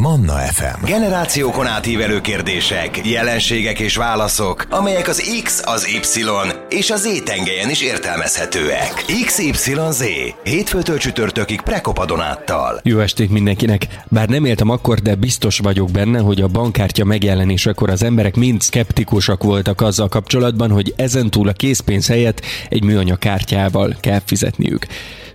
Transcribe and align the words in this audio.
Manna 0.00 0.32
FM. 0.32 0.84
Generációkon 0.84 1.66
átívelő 1.66 2.20
kérdések, 2.20 3.10
jelenségek 3.10 3.78
és 3.78 3.96
válaszok, 3.96 4.66
amelyek 4.70 5.08
az 5.08 5.40
X, 5.42 5.62
az 5.64 5.88
Y 5.88 6.24
és 6.68 6.90
az 6.90 7.00
Z 7.00 7.22
tengelyen 7.22 7.70
is 7.70 7.82
értelmezhetőek. 7.82 9.04
XYZ. 9.24 10.04
Hétfőtől 10.42 10.98
csütörtökig 10.98 11.60
Prekopadonáttal. 11.60 12.80
Jó 12.82 12.98
estét 12.98 13.30
mindenkinek! 13.30 13.86
Bár 14.08 14.28
nem 14.28 14.44
éltem 14.44 14.70
akkor, 14.70 14.98
de 14.98 15.14
biztos 15.14 15.58
vagyok 15.58 15.90
benne, 15.90 16.18
hogy 16.18 16.40
a 16.40 16.48
bankkártya 16.48 17.04
megjelenésekor 17.04 17.90
az 17.90 18.02
emberek 18.02 18.36
mind 18.36 18.60
szkeptikusak 18.60 19.42
voltak 19.42 19.80
azzal 19.80 20.08
kapcsolatban, 20.08 20.70
hogy 20.70 20.92
ezentúl 20.96 21.48
a 21.48 21.52
készpénz 21.52 22.06
helyett 22.06 22.40
egy 22.68 22.84
műanyag 22.84 23.18
kártyával 23.18 23.96
kell 24.00 24.20
fizetniük. 24.24 24.86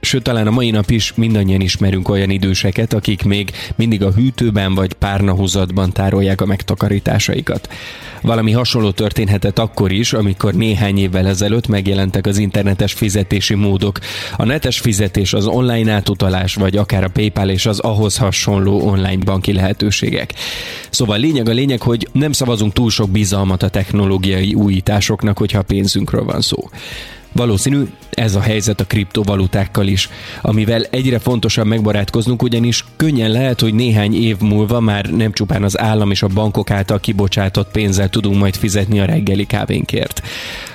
Sőt, 0.02 0.23
talán 0.23 0.47
a 0.47 0.52
mai 0.52 0.70
nap 0.70 0.89
is 0.89 1.13
mindannyian 1.16 1.61
ismerünk 1.61 2.09
olyan 2.09 2.29
időseket, 2.29 2.93
akik 2.93 3.23
még 3.23 3.52
mindig 3.75 4.04
a 4.04 4.11
hűtőben 4.11 4.75
vagy 4.75 4.93
párnahúzatban 4.93 5.91
tárolják 5.91 6.41
a 6.41 6.45
megtakarításaikat. 6.45 7.70
Valami 8.21 8.52
hasonló 8.52 8.91
történhetett 8.91 9.59
akkor 9.59 9.91
is, 9.91 10.13
amikor 10.13 10.54
néhány 10.54 10.98
évvel 10.98 11.27
ezelőtt 11.27 11.67
megjelentek 11.67 12.27
az 12.27 12.38
internetes 12.38 12.93
fizetési 12.93 13.54
módok. 13.54 13.99
A 14.38 14.45
netes 14.45 14.80
fizetés, 14.80 15.34
az 15.34 15.45
online 15.45 15.91
átutalás, 15.91 16.55
vagy 16.55 16.77
akár 16.77 17.04
a 17.04 17.09
PayPal 17.09 17.49
és 17.49 17.66
az 17.66 17.79
ahhoz 17.79 18.18
hasonló 18.18 18.88
online 18.88 19.23
banki 19.23 19.54
lehetőségek. 19.54 20.34
Szóval 20.90 21.18
lényeg 21.20 21.49
a 21.49 21.54
lényeg, 21.54 21.81
hogy 21.81 22.07
nem 22.12 22.31
szavazunk 22.31 22.73
túl 22.73 22.90
sok 22.90 23.09
bizalmat 23.09 23.63
a 23.63 23.70
technológiai 23.70 24.54
újításoknak, 24.54 25.38
hogyha 25.38 25.59
a 25.59 25.63
pénzünkről 25.63 26.23
van 26.23 26.41
szó. 26.41 26.70
Valószínű 27.31 27.84
ez 28.20 28.36
a 28.36 28.41
helyzet 28.41 28.80
a 28.80 28.86
kriptovalutákkal 28.86 29.88
is, 29.88 30.09
amivel 30.41 30.84
egyre 30.84 31.20
fontosabb 31.20 31.66
megbarátkoznunk, 31.66 32.44
ugyanis 32.44 32.86
könnyen 32.96 33.32
lehet, 33.32 33.60
hogy 33.60 33.73
néhány 33.73 34.23
év 34.23 34.40
múlva 34.40 34.80
már 34.80 35.05
nem 35.05 35.34
csupán 35.34 35.64
az 35.64 35.80
állam 35.80 36.12
és 36.12 36.24
a 36.24 36.27
bankok 36.27 36.72
által 36.72 37.00
kibocsátott 37.00 37.72
pénzzel 37.72 38.10
tudunk 38.10 38.40
majd 38.40 38.55
fizetni 38.55 38.99
a 38.99 39.05
reggeli 39.05 39.46
kávénkért. 39.46 40.21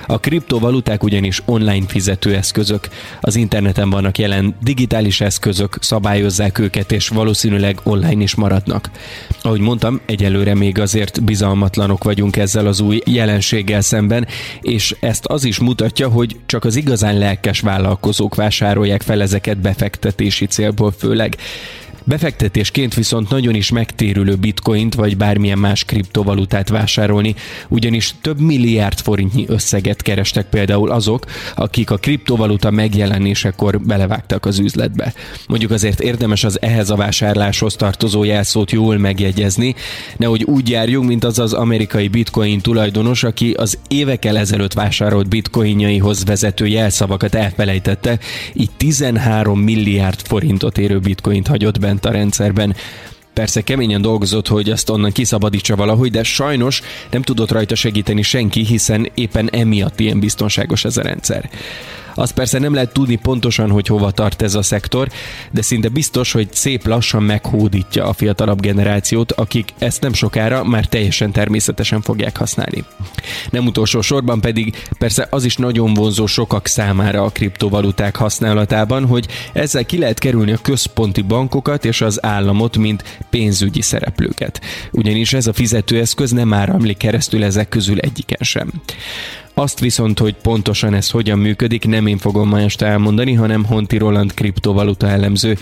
A 0.07 0.19
kriptovaluták 0.19 1.03
ugyanis 1.03 1.41
online 1.45 1.85
fizetőeszközök. 1.87 2.89
Az 3.21 3.35
interneten 3.35 3.89
vannak 3.89 4.17
jelen 4.17 4.55
digitális 4.61 5.21
eszközök, 5.21 5.77
szabályozzák 5.81 6.59
őket, 6.59 6.91
és 6.91 7.07
valószínűleg 7.07 7.79
online 7.83 8.23
is 8.23 8.35
maradnak. 8.35 8.89
Ahogy 9.41 9.59
mondtam, 9.59 10.01
egyelőre 10.05 10.55
még 10.55 10.79
azért 10.79 11.23
bizalmatlanok 11.23 12.03
vagyunk 12.03 12.37
ezzel 12.37 12.67
az 12.67 12.79
új 12.79 13.01
jelenséggel 13.05 13.81
szemben, 13.81 14.27
és 14.61 14.95
ezt 14.99 15.25
az 15.25 15.43
is 15.43 15.59
mutatja, 15.59 16.09
hogy 16.09 16.39
csak 16.45 16.65
az 16.65 16.75
igazán 16.75 17.17
lelkes 17.35 17.59
vállalkozók 17.59 18.35
vásárolják 18.35 19.01
fel 19.01 19.21
ezeket 19.21 19.57
befektetési 19.57 20.45
célból 20.45 20.91
főleg. 20.91 21.35
Befektetésként 22.07 22.93
viszont 22.93 23.29
nagyon 23.29 23.55
is 23.55 23.71
megtérülő 23.71 24.35
bitcoint 24.35 24.95
vagy 24.95 25.17
bármilyen 25.17 25.57
más 25.57 25.83
kriptovalutát 25.83 26.69
vásárolni, 26.69 27.35
ugyanis 27.67 28.15
több 28.21 28.39
milliárd 28.39 28.99
forintnyi 28.99 29.45
összeget 29.47 30.01
kerestek 30.01 30.45
például 30.45 30.91
azok, 30.91 31.25
akik 31.55 31.91
a 31.91 31.97
kriptovaluta 31.97 32.71
megjelenésekor 32.71 33.81
belevágtak 33.81 34.45
az 34.45 34.59
üzletbe. 34.59 35.13
Mondjuk 35.47 35.71
azért 35.71 35.99
érdemes 35.99 36.43
az 36.43 36.61
ehhez 36.61 36.89
a 36.89 36.95
vásárláshoz 36.95 37.75
tartozó 37.75 38.23
jelszót 38.23 38.71
jól 38.71 38.97
megjegyezni, 38.97 39.75
nehogy 40.17 40.43
úgy 40.43 40.69
járjunk, 40.69 41.07
mint 41.07 41.23
az 41.23 41.39
az 41.39 41.53
amerikai 41.53 42.07
bitcoin 42.07 42.61
tulajdonos, 42.61 43.23
aki 43.23 43.51
az 43.51 43.77
évekkel 43.87 44.37
ezelőtt 44.37 44.73
vásárolt 44.73 45.27
bitcoinjaihoz 45.29 46.25
vezető 46.25 46.67
jelszavakat 46.67 47.35
elfelejtette, 47.35 48.19
így 48.53 48.71
13 48.77 49.59
milliárd 49.59 50.19
forintot 50.19 50.77
érő 50.77 50.99
bitcoint 50.99 51.47
hagyott 51.47 51.79
benne 51.79 51.93
bent 51.95 52.05
a 52.05 52.17
rendszerben. 52.17 52.75
Persze 53.33 53.61
keményen 53.61 54.01
dolgozott, 54.01 54.47
hogy 54.47 54.69
ezt 54.69 54.89
onnan 54.89 55.11
kiszabadítsa 55.11 55.75
valahogy, 55.75 56.11
de 56.11 56.23
sajnos 56.23 56.81
nem 57.11 57.21
tudott 57.21 57.51
rajta 57.51 57.75
segíteni 57.75 58.21
senki, 58.21 58.65
hiszen 58.65 59.11
éppen 59.13 59.49
emiatt 59.51 59.99
ilyen 59.99 60.19
biztonságos 60.19 60.85
ez 60.85 60.97
a 60.97 61.01
rendszer. 61.01 61.49
Az 62.15 62.31
persze 62.31 62.59
nem 62.59 62.73
lehet 62.73 62.93
tudni 62.93 63.15
pontosan, 63.15 63.69
hogy 63.69 63.87
hova 63.87 64.11
tart 64.11 64.41
ez 64.41 64.55
a 64.55 64.61
szektor, 64.61 65.09
de 65.51 65.61
szinte 65.61 65.89
biztos, 65.89 66.31
hogy 66.31 66.47
szép 66.51 66.87
lassan 66.87 67.23
meghódítja 67.23 68.07
a 68.07 68.13
fiatalabb 68.13 68.59
generációt, 68.59 69.31
akik 69.31 69.73
ezt 69.77 70.01
nem 70.01 70.13
sokára 70.13 70.63
már 70.63 70.85
teljesen 70.85 71.31
természetesen 71.31 72.01
fogják 72.01 72.37
használni. 72.37 72.83
Nem 73.49 73.65
utolsó 73.65 74.01
sorban 74.01 74.41
pedig 74.41 74.83
persze 74.97 75.27
az 75.29 75.43
is 75.43 75.57
nagyon 75.57 75.93
vonzó 75.93 76.25
sokak 76.25 76.67
számára 76.67 77.23
a 77.23 77.29
kriptovaluták 77.29 78.15
használatában, 78.15 79.05
hogy 79.05 79.27
ezzel 79.53 79.85
ki 79.85 79.97
lehet 79.97 80.19
kerülni 80.19 80.51
a 80.51 80.57
központi 80.61 81.21
bankokat 81.21 81.85
és 81.85 82.01
az 82.01 82.25
államot, 82.25 82.77
mint 82.77 83.19
pénzügyi 83.29 83.81
szereplőket. 83.81 84.61
Ugyanis 84.91 85.33
ez 85.33 85.47
a 85.47 85.53
fizetőeszköz 85.53 86.31
nem 86.31 86.53
áramlik 86.53 86.97
keresztül 86.97 87.43
ezek 87.43 87.69
közül 87.69 87.99
egyiken 87.99 88.41
sem. 88.41 88.71
Azt 89.57 89.79
viszont, 89.79 90.19
hogy 90.19 90.35
pontosan 90.41 90.93
ez 90.93 91.09
hogyan 91.09 91.39
működik, 91.39 91.85
nem 91.87 92.07
én 92.07 92.17
fogom 92.17 92.47
ma 92.47 92.59
este 92.59 92.85
elmondani, 92.85 93.33
hanem 93.33 93.65
Honti 93.65 93.97
Roland 93.97 94.33
kriptovaluta 94.33 95.07
elemző. 95.07 95.57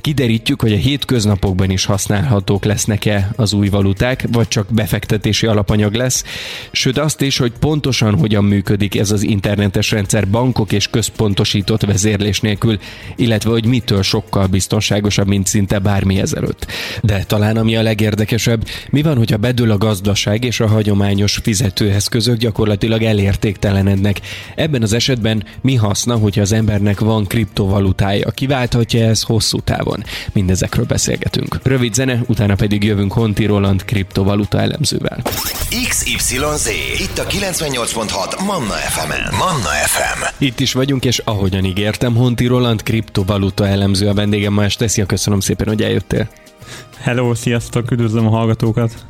Kiderítjük, 0.00 0.60
hogy 0.60 0.72
a 0.72 0.76
hétköznapokban 0.76 1.70
is 1.70 1.84
használhatók 1.84 2.64
lesznek-e 2.64 3.30
az 3.36 3.52
új 3.52 3.68
valuták, 3.68 4.26
vagy 4.32 4.48
csak 4.48 4.66
befektetési 4.70 5.46
alapanyag 5.46 5.94
lesz, 5.94 6.24
sőt 6.72 6.98
azt 6.98 7.20
is, 7.20 7.38
hogy 7.38 7.52
pontosan 7.60 8.18
hogyan 8.18 8.44
működik 8.44 8.98
ez 8.98 9.10
az 9.10 9.22
internetes 9.22 9.90
rendszer 9.90 10.28
bankok 10.28 10.72
és 10.72 10.88
központosított 10.90 11.84
vezérlés 11.84 12.40
nélkül, 12.40 12.78
illetve 13.16 13.50
hogy 13.50 13.66
mitől 13.66 14.02
sokkal 14.02 14.46
biztonságosabb, 14.46 15.26
mint 15.26 15.46
szinte 15.46 15.78
bármi 15.78 16.20
ezelőtt. 16.20 16.66
De 17.02 17.24
talán 17.26 17.56
ami 17.56 17.76
a 17.76 17.82
legérdekesebb, 17.82 18.66
mi 18.90 19.02
van, 19.02 19.16
hogyha 19.16 19.36
bedől 19.36 19.70
a 19.70 19.78
gazdaság 19.78 20.44
és 20.44 20.60
a 20.60 20.68
hagyományos 20.68 21.40
fizetőeszközök 21.42 22.36
gyakorlatilag 22.36 23.02
elér 23.02 23.31
értéktelenednek. 23.32 24.20
Ebben 24.54 24.82
az 24.82 24.92
esetben 24.92 25.44
mi 25.60 25.74
haszna, 25.74 26.16
hogyha 26.16 26.40
az 26.40 26.52
embernek 26.52 27.00
van 27.00 27.26
kriptovalutája? 27.26 28.30
Kiválthatja 28.30 29.06
ez 29.06 29.22
hosszú 29.22 29.60
távon? 29.60 30.04
Mindezekről 30.32 30.84
beszélgetünk. 30.84 31.58
Rövid 31.62 31.94
zene, 31.94 32.22
utána 32.26 32.54
pedig 32.54 32.84
jövünk 32.84 33.12
Honti 33.12 33.44
Roland 33.44 33.84
kriptovaluta 33.84 34.60
elemzővel. 34.60 35.22
XYZ. 35.88 36.68
Itt 36.98 37.18
a 37.18 37.26
98.6 37.26 38.44
Manna 38.46 38.74
FM-en. 38.74 39.34
Manna 39.38 39.70
FM. 39.86 40.44
Itt 40.44 40.60
is 40.60 40.72
vagyunk, 40.72 41.04
és 41.04 41.18
ahogyan 41.18 41.64
ígértem, 41.64 42.14
Honti 42.14 42.46
Roland 42.46 42.82
kriptovaluta 42.82 43.66
elemző 43.66 44.08
a 44.08 44.14
vendégem 44.14 44.52
ma 44.52 44.64
este. 44.64 44.88
Szia, 44.88 45.06
köszönöm 45.06 45.40
szépen, 45.40 45.66
hogy 45.66 45.82
eljöttél. 45.82 46.28
Hello, 47.02 47.34
sziasztok, 47.34 47.90
üdvözlöm 47.90 48.26
a 48.26 48.30
hallgatókat. 48.30 49.06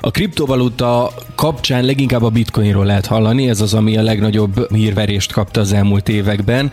A 0.00 0.10
kriptovaluta 0.10 1.10
kapcsán 1.34 1.84
leginkább 1.84 2.22
a 2.22 2.30
bitcoinról 2.30 2.84
lehet 2.84 3.06
hallani, 3.06 3.48
ez 3.48 3.60
az, 3.60 3.74
ami 3.74 3.96
a 3.96 4.02
legnagyobb 4.02 4.72
hírverést 4.74 5.32
kapta 5.32 5.60
az 5.60 5.72
elmúlt 5.72 6.08
években. 6.08 6.72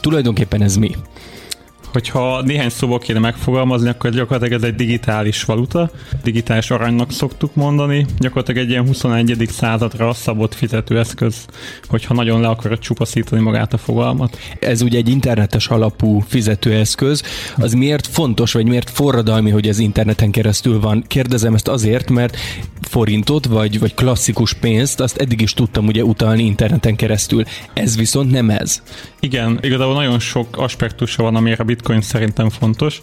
Tulajdonképpen 0.00 0.62
ez 0.62 0.76
mi? 0.76 0.90
Hogyha 1.92 2.42
néhány 2.42 2.68
szóval 2.68 2.98
kéne 2.98 3.18
megfogalmazni, 3.18 3.88
akkor 3.88 4.10
gyakorlatilag 4.10 4.62
ez 4.62 4.68
egy 4.68 4.74
digitális 4.74 5.44
valuta, 5.44 5.90
digitális 6.22 6.70
aranynak 6.70 7.12
szoktuk 7.12 7.54
mondani, 7.54 8.06
gyakorlatilag 8.18 8.62
egy 8.62 8.70
ilyen 8.70 8.86
21. 8.86 9.48
századra 9.50 10.12
szabott 10.12 10.54
fizetőeszköz, 10.54 11.44
hogyha 11.88 12.14
nagyon 12.14 12.40
le 12.40 12.48
akarod 12.48 12.78
csupaszítani 12.78 13.42
magát 13.42 13.72
a 13.72 13.78
fogalmat. 13.78 14.38
Ez 14.60 14.82
ugye 14.82 14.98
egy 14.98 15.08
internetes 15.08 15.68
alapú 15.68 16.20
fizetőeszköz, 16.28 17.22
az 17.56 17.72
miért 17.72 18.06
fontos, 18.06 18.52
vagy 18.52 18.66
miért 18.66 18.90
forradalmi, 18.90 19.50
hogy 19.50 19.68
ez 19.68 19.78
interneten 19.78 20.30
keresztül 20.30 20.80
van? 20.80 21.04
Kérdezem 21.06 21.54
ezt 21.54 21.68
azért, 21.68 22.10
mert 22.10 22.36
forintot, 22.80 23.46
vagy, 23.46 23.78
vagy 23.78 23.94
klasszikus 23.94 24.52
pénzt, 24.52 25.00
azt 25.00 25.16
eddig 25.16 25.40
is 25.40 25.54
tudtam 25.54 25.86
ugye 25.86 26.04
utalni 26.04 26.42
interneten 26.42 26.96
keresztül. 26.96 27.44
Ez 27.74 27.96
viszont 27.96 28.30
nem 28.30 28.50
ez. 28.50 28.82
Igen, 29.20 29.58
igazából 29.62 29.94
nagyon 29.94 30.18
sok 30.18 30.58
aspektusa 30.58 31.22
van, 31.22 31.36
amire 31.36 31.56
a 31.58 31.64
bitcoin 31.80 32.00
szerintem 32.00 32.48
fontos. 32.48 32.98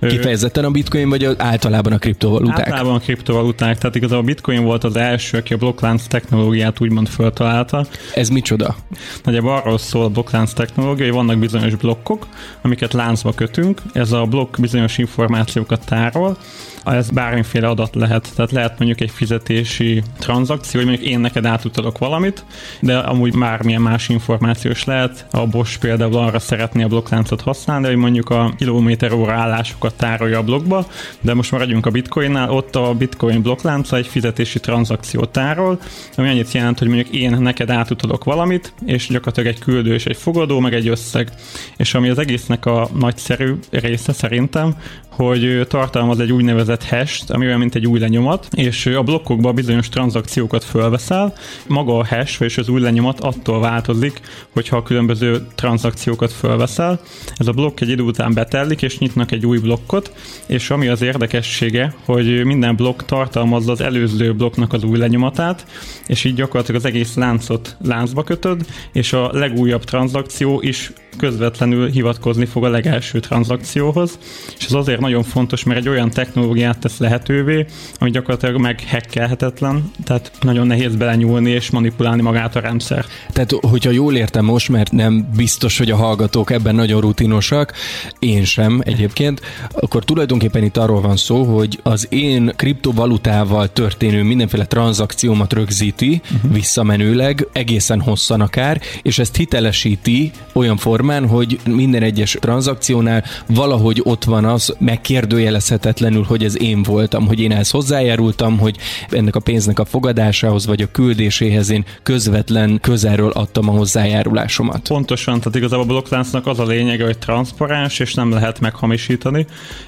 Kifejezetten 0.00 0.64
a 0.64 0.70
bitcoin, 0.70 1.08
vagy 1.08 1.28
általában 1.38 1.92
a 1.92 1.98
kriptovaluták? 1.98 2.58
Általában 2.58 2.94
a 2.94 2.98
kriptovaluták, 2.98 3.78
tehát 3.78 3.96
igazából 3.96 4.22
a 4.22 4.26
bitcoin 4.26 4.64
volt 4.64 4.84
az 4.84 4.96
első, 4.96 5.38
aki 5.38 5.54
a 5.54 5.56
blokklánc 5.56 6.06
technológiát 6.06 6.80
úgymond 6.80 7.08
föltalálta. 7.08 7.86
Ez 8.14 8.28
micsoda? 8.28 8.76
Nagyjából 9.24 9.52
arról 9.52 9.78
szól 9.78 10.04
a 10.04 10.08
blokklánc 10.08 10.52
technológia, 10.52 11.04
hogy 11.04 11.14
vannak 11.14 11.38
bizonyos 11.38 11.74
blokkok, 11.74 12.26
amiket 12.62 12.92
láncba 12.92 13.32
kötünk, 13.32 13.82
ez 13.92 14.12
a 14.12 14.24
blokk 14.24 14.56
bizonyos 14.60 14.98
információkat 14.98 15.84
tárol, 15.84 16.36
ez 16.84 17.10
bármiféle 17.10 17.68
adat 17.68 17.94
lehet. 17.94 18.28
Tehát 18.34 18.50
lehet 18.50 18.78
mondjuk 18.78 19.00
egy 19.00 19.10
fizetési 19.10 20.02
tranzakció, 20.18 20.80
hogy 20.80 20.88
mondjuk 20.88 21.08
én 21.08 21.20
neked 21.20 21.46
átutalok 21.46 21.98
valamit, 21.98 22.44
de 22.80 22.98
amúgy 22.98 23.38
bármilyen 23.38 23.82
más 23.82 24.08
információs 24.08 24.84
lehet. 24.84 25.26
A 25.30 25.46
Bosch 25.46 25.78
például 25.78 26.16
arra 26.16 26.38
szeretné 26.38 26.82
a 26.82 26.88
blokkláncot 26.88 27.40
használni, 27.40 27.86
hogy 27.86 27.96
mondjuk 27.96 28.17
a 28.26 28.52
kilométer 28.56 29.12
óra 29.12 29.32
állásokat 29.32 29.94
tárolja 29.94 30.38
a 30.38 30.42
blokkba, 30.42 30.86
de 31.20 31.34
most 31.34 31.50
maradjunk 31.50 31.86
a 31.86 31.90
bitcoinnál, 31.90 32.50
ott 32.50 32.76
a 32.76 32.94
bitcoin 32.94 33.42
blokklánca 33.42 33.96
egy 33.96 34.06
fizetési 34.06 34.60
tranzakciót 34.60 35.28
tárol, 35.28 35.80
ami 36.16 36.28
annyit 36.28 36.52
jelent, 36.52 36.78
hogy 36.78 36.88
mondjuk 36.88 37.14
én 37.14 37.36
neked 37.40 37.70
átutalok 37.70 38.24
valamit, 38.24 38.72
és 38.86 39.06
gyakorlatilag 39.06 39.48
egy 39.48 39.58
küldő 39.58 39.94
és 39.94 40.06
egy 40.06 40.16
fogadó, 40.16 40.60
meg 40.60 40.74
egy 40.74 40.88
összeg. 40.88 41.30
És 41.76 41.94
ami 41.94 42.08
az 42.08 42.18
egésznek 42.18 42.66
a 42.66 42.88
nagyszerű 42.94 43.54
része 43.70 44.12
szerintem, 44.12 44.74
hogy 45.18 45.66
tartalmaz 45.68 46.20
egy 46.20 46.32
úgynevezett 46.32 46.84
hash 46.84 47.24
ami 47.28 47.46
olyan, 47.46 47.58
mint 47.58 47.74
egy 47.74 47.86
új 47.86 47.98
lenyomat, 47.98 48.48
és 48.54 48.86
a 48.86 49.02
blokkokban 49.02 49.54
bizonyos 49.54 49.88
tranzakciókat 49.88 50.64
fölveszel. 50.64 51.32
Maga 51.66 51.98
a 51.98 52.06
hash, 52.06 52.42
és 52.42 52.58
az 52.58 52.68
új 52.68 52.80
lenyomat 52.80 53.20
attól 53.20 53.60
változik, 53.60 54.20
hogyha 54.50 54.76
a 54.76 54.82
különböző 54.82 55.46
tranzakciókat 55.54 56.32
fölveszel. 56.32 57.00
Ez 57.36 57.46
a 57.46 57.52
blokk 57.52 57.80
egy 57.80 57.88
idő 57.88 58.02
után 58.02 58.34
betellik, 58.34 58.82
és 58.82 58.98
nyitnak 58.98 59.32
egy 59.32 59.46
új 59.46 59.58
blokkot, 59.58 60.12
és 60.46 60.70
ami 60.70 60.88
az 60.88 61.02
érdekessége, 61.02 61.94
hogy 62.04 62.44
minden 62.44 62.76
blokk 62.76 63.02
tartalmazza 63.02 63.72
az 63.72 63.80
előző 63.80 64.34
blokknak 64.34 64.72
az 64.72 64.84
új 64.84 64.98
lenyomatát, 64.98 65.66
és 66.06 66.24
így 66.24 66.34
gyakorlatilag 66.34 66.80
az 66.80 66.86
egész 66.86 67.14
láncot 67.14 67.76
láncba 67.84 68.24
kötöd, 68.24 68.66
és 68.92 69.12
a 69.12 69.30
legújabb 69.32 69.84
tranzakció 69.84 70.60
is 70.60 70.92
közvetlenül 71.18 71.90
hivatkozni 71.90 72.44
fog 72.44 72.64
a 72.64 72.68
legelső 72.68 73.20
tranzakcióhoz, 73.20 74.18
és 74.58 74.64
ez 74.64 74.72
azért 74.72 75.00
nagyon 75.08 75.22
fontos, 75.22 75.64
mert 75.64 75.78
egy 75.78 75.88
olyan 75.88 76.10
technológiát 76.10 76.78
tesz 76.78 76.98
lehetővé, 76.98 77.66
ami 77.98 78.10
gyakorlatilag 78.10 78.60
meghekkelhetetlen, 78.60 79.90
tehát 80.04 80.30
nagyon 80.40 80.66
nehéz 80.66 80.96
belenyúlni 80.96 81.50
és 81.50 81.70
manipulálni 81.70 82.22
magát 82.22 82.56
a 82.56 82.60
rendszer. 82.60 83.04
Tehát, 83.32 83.50
hogyha 83.50 83.90
jól 83.90 84.16
értem 84.16 84.44
most, 84.44 84.68
mert 84.68 84.92
nem 84.92 85.28
biztos, 85.36 85.78
hogy 85.78 85.90
a 85.90 85.96
hallgatók 85.96 86.50
ebben 86.50 86.74
nagyon 86.74 87.00
rutinosak, 87.00 87.72
én 88.18 88.44
sem 88.44 88.80
egyébként, 88.84 89.40
akkor 89.72 90.04
tulajdonképpen 90.04 90.62
itt 90.62 90.76
arról 90.76 91.00
van 91.00 91.16
szó, 91.16 91.42
hogy 91.42 91.78
az 91.82 92.06
én 92.10 92.52
kriptovalutával 92.56 93.72
történő 93.72 94.22
mindenféle 94.22 94.66
tranzakciómat 94.66 95.52
rögzíti 95.52 96.20
uh-huh. 96.34 96.52
visszamenőleg, 96.52 97.46
egészen 97.52 98.00
hosszan 98.00 98.40
akár, 98.40 98.80
és 99.02 99.18
ezt 99.18 99.36
hitelesíti 99.36 100.30
olyan 100.52 100.76
formán, 100.76 101.28
hogy 101.28 101.58
minden 101.66 102.02
egyes 102.02 102.36
tranzakciónál 102.40 103.24
valahogy 103.46 104.00
ott 104.04 104.24
van 104.24 104.44
az 104.44 104.76
megkérdőjelezhetetlenül, 104.98 106.22
hogy 106.22 106.44
ez 106.44 106.62
én 106.62 106.82
voltam, 106.82 107.26
hogy 107.26 107.40
én 107.40 107.52
ehhez 107.52 107.70
hozzájárultam, 107.70 108.58
hogy 108.58 108.76
ennek 109.08 109.36
a 109.36 109.40
pénznek 109.40 109.78
a 109.78 109.84
fogadásához 109.84 110.66
vagy 110.66 110.82
a 110.82 110.90
küldéséhez 110.90 111.70
én 111.70 111.84
közvetlen 112.02 112.78
közelről 112.80 113.30
adtam 113.30 113.68
a 113.68 113.72
hozzájárulásomat. 113.72 114.88
Pontosan, 114.88 115.38
tehát 115.38 115.54
igazából 115.54 115.84
a 115.84 115.88
blokkláncnak 115.88 116.46
az 116.46 116.58
a 116.58 116.64
lényege, 116.64 117.04
hogy 117.04 117.18
transzparens, 117.18 117.98
és 117.98 118.14
nem 118.14 118.30
lehet 118.30 118.60
meghamisítani, 118.60 119.46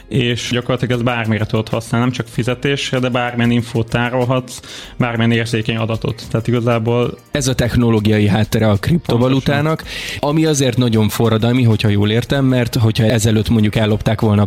és 0.08 0.48
gyakorlatilag 0.52 0.98
ez 0.98 1.04
bármire 1.04 1.46
tudod 1.46 1.68
használni, 1.68 2.06
nem 2.06 2.14
csak 2.14 2.26
fizetésre, 2.26 2.98
de 2.98 3.08
bármilyen 3.08 3.50
infót 3.50 3.88
tárolhatsz, 3.88 4.60
bármilyen 4.96 5.32
érzékeny 5.32 5.76
adatot. 5.76 6.22
Tehát 6.30 6.48
igazából... 6.48 7.18
Ez 7.30 7.48
a 7.48 7.54
technológiai 7.54 8.26
háttere 8.26 8.68
a 8.68 8.76
kriptovalutának, 8.76 9.84
ami 10.20 10.44
azért 10.44 10.76
nagyon 10.76 11.08
forradalmi, 11.08 11.62
hogyha 11.62 11.88
jól 11.88 12.10
értem, 12.10 12.44
mert 12.44 12.74
hogyha 12.74 13.04
ezelőtt 13.04 13.48
mondjuk 13.48 13.76
ellopták 13.76 14.20
volna 14.20 14.42
a 14.42 14.46